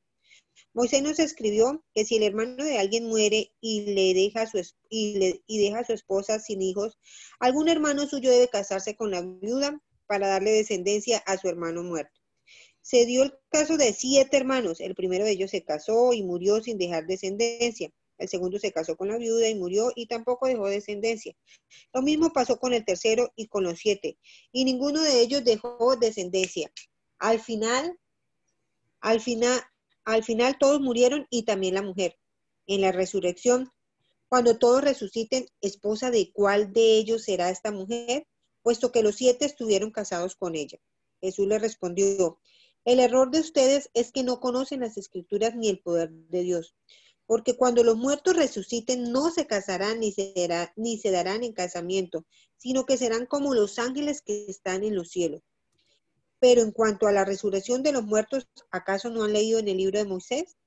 [0.73, 5.41] Moisés nos escribió que si el hermano de alguien muere y le deja su, y,
[5.47, 6.97] y deja su esposa sin hijos,
[7.39, 12.19] algún hermano suyo debe casarse con la viuda para darle descendencia a su hermano muerto.
[12.81, 14.81] Se dio el caso de siete hermanos.
[14.81, 17.91] El primero de ellos se casó y murió sin dejar descendencia.
[18.17, 21.35] El segundo se casó con la viuda y murió y tampoco dejó descendencia.
[21.93, 24.17] Lo mismo pasó con el tercero y con los siete.
[24.51, 26.71] Y ninguno de ellos dejó descendencia.
[27.19, 27.97] Al final,
[28.99, 29.61] al final,
[30.05, 32.17] Al final todos murieron y también la mujer.
[32.67, 33.71] En la resurrección,
[34.27, 38.25] cuando todos resuciten, esposa de cuál de ellos será esta mujer,
[38.63, 40.79] puesto que los siete estuvieron casados con ella.
[41.21, 42.39] Jesús le respondió,
[42.85, 46.75] el error de ustedes es que no conocen las escrituras ni el poder de Dios,
[47.25, 50.33] porque cuando los muertos resuciten no se casarán ni se,
[50.75, 52.25] ni se darán en casamiento,
[52.57, 55.41] sino que serán como los ángeles que están en los cielos.
[56.43, 59.77] Pero en cuanto a la resurrección de los muertos, ¿acaso no han leído en el
[59.77, 60.57] libro de Moisés?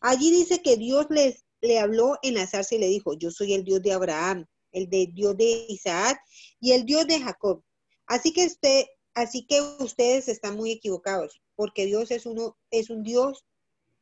[0.00, 3.52] Allí dice que Dios les, le habló en la zarza y le dijo, yo soy
[3.52, 6.18] el Dios de Abraham, el de Dios de Isaac
[6.58, 7.62] y el Dios de Jacob.
[8.06, 13.02] Así que usted, así que ustedes están muy equivocados, porque Dios es uno, es un
[13.02, 13.44] Dios,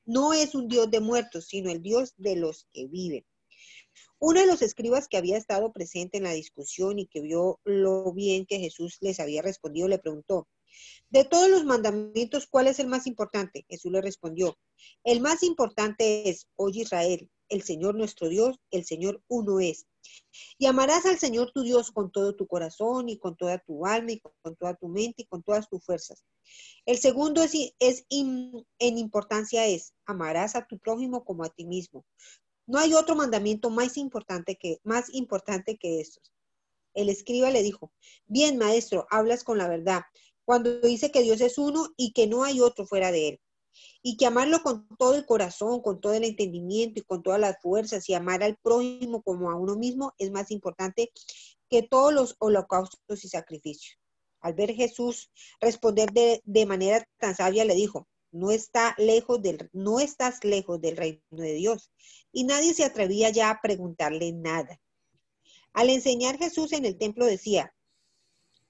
[0.05, 3.26] no es un Dios de muertos, sino el Dios de los que viven.
[4.20, 8.12] Uno de los escribas que había estado presente en la discusión y que vio lo
[8.12, 10.47] bien que Jesús les había respondido, le preguntó,
[11.11, 13.64] de todos los mandamientos, ¿cuál es el más importante?
[13.68, 14.59] Jesús le respondió,
[15.05, 19.87] el más importante es, oye Israel, el Señor nuestro Dios, el Señor uno es.
[20.59, 24.12] Y amarás al Señor tu Dios con todo tu corazón y con toda tu alma
[24.12, 26.25] y con toda tu mente y con todas tus fuerzas.
[26.85, 32.05] El segundo es, es en importancia es, amarás a tu prójimo como a ti mismo.
[32.66, 36.33] No hay otro mandamiento más importante que, más importante que estos.
[36.95, 37.93] El escriba le dijo,
[38.27, 40.03] bien maestro, hablas con la verdad
[40.45, 43.40] cuando dice que Dios es uno y que no hay otro fuera de él.
[44.03, 47.61] Y que amarlo con todo el corazón, con todo el entendimiento y con todas las
[47.61, 51.11] fuerzas y amar al prójimo como a uno mismo es más importante
[51.68, 53.99] que todos los holocaustos y sacrificios.
[54.40, 55.30] Al ver Jesús
[55.61, 60.97] responder de, manera tan sabia, le dijo, no, está lejos del, no estás lejos del
[60.97, 61.90] reino de Dios.
[62.30, 64.78] Y nadie se atrevía ya a preguntarle nada.
[65.72, 67.74] Al enseñar Jesús en el templo decía,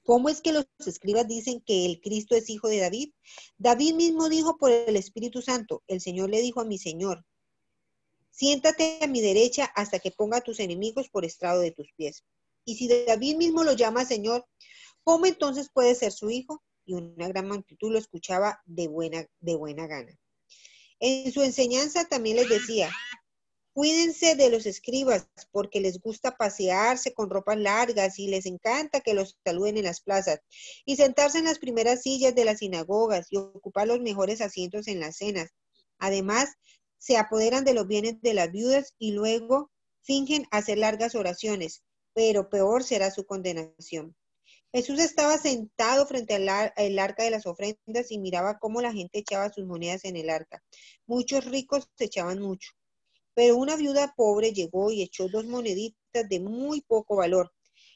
[0.05, 3.13] ¿Cómo es que los escribas dicen que el Cristo es hijo de David?
[3.57, 7.25] David mismo dijo por el Espíritu Santo, el Señor le dijo a mi Señor,
[8.31, 12.23] siéntate a mi derecha hasta que ponga a tus enemigos por estrado de tus pies.
[12.67, 14.47] Y si David mismo lo llama Señor,
[15.05, 16.63] ¿cómo entonces puede ser su hijo?
[16.85, 20.19] Y una gran multitud lo escuchaba de buena, de buena gana.
[21.01, 22.91] En su enseñanza también les decía,
[23.75, 29.15] Cuídense de los escribas porque les gusta pasearse con ropas largas y les encanta que
[29.15, 30.39] los saluden en las plazas
[30.85, 35.01] y sentarse en las primeras sillas de las sinagogas y ocupar los mejores asientos en
[35.01, 35.51] las cenas.
[35.99, 36.51] Además,
[36.99, 39.73] se apoderan de los bienes de las viudas y luego
[40.03, 44.15] fingen hacer largas oraciones, pero peor será su condenación.
[44.73, 49.53] Jesús estaba sentado frente al, arca de las ofrendas y miraba cómo la gente echaba
[49.53, 50.63] sus monedas en el arca.
[51.07, 52.71] Muchos ricos echaban mucho
[53.35, 57.53] pero una viuda pobre llegó y echó dos moneditas de muy poco valor.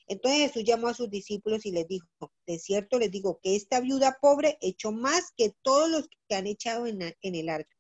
[0.09, 2.07] Entonces Jesús llamó a sus discípulos y les dijo,
[2.47, 6.47] de cierto les digo que esta viuda pobre echó más que todos los que han
[6.47, 7.77] echado en, el arca,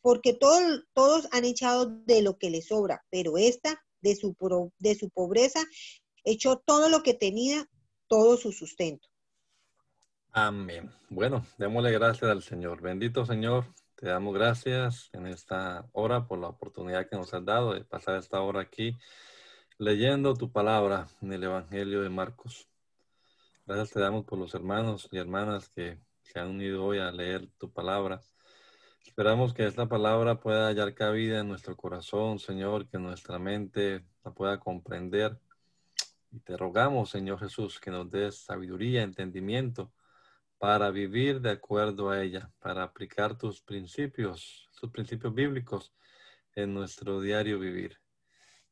[0.00, 4.36] porque todos, han echado de lo que les sobra, pero esta de su,
[4.78, 5.60] de su pobreza
[6.22, 7.68] echó todo lo que tenía,
[8.06, 9.08] todo su sustento.
[10.30, 10.90] Amén.
[11.10, 12.82] Bueno, démosle gracias al Señor.
[12.82, 13.66] Bendito Señor,
[14.04, 18.18] te damos gracias en esta hora por la oportunidad que nos has dado de pasar
[18.18, 18.98] esta hora aquí
[19.78, 22.68] leyendo tu palabra en el Evangelio de Marcos.
[23.64, 27.48] Gracias te damos por los hermanos y hermanas que se han unido hoy a leer
[27.56, 28.20] tu palabra.
[29.06, 34.32] Esperamos que esta palabra pueda hallar cabida en nuestro corazón, Señor, que nuestra mente la
[34.32, 35.38] pueda comprender.
[36.30, 39.90] Y te rogamos, Señor Jesús, que nos des sabiduría, entendimiento
[40.58, 45.92] para vivir de acuerdo a ella, para aplicar tus principios, tus principios bíblicos
[46.54, 47.98] en nuestro diario vivir.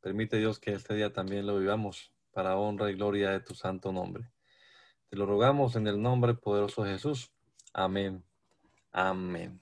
[0.01, 3.93] Permite Dios que este día también lo vivamos para honra y gloria de tu santo
[3.93, 4.31] nombre.
[5.09, 7.31] Te lo rogamos en el nombre poderoso de Jesús.
[7.73, 8.25] Amén.
[8.91, 9.62] Amén.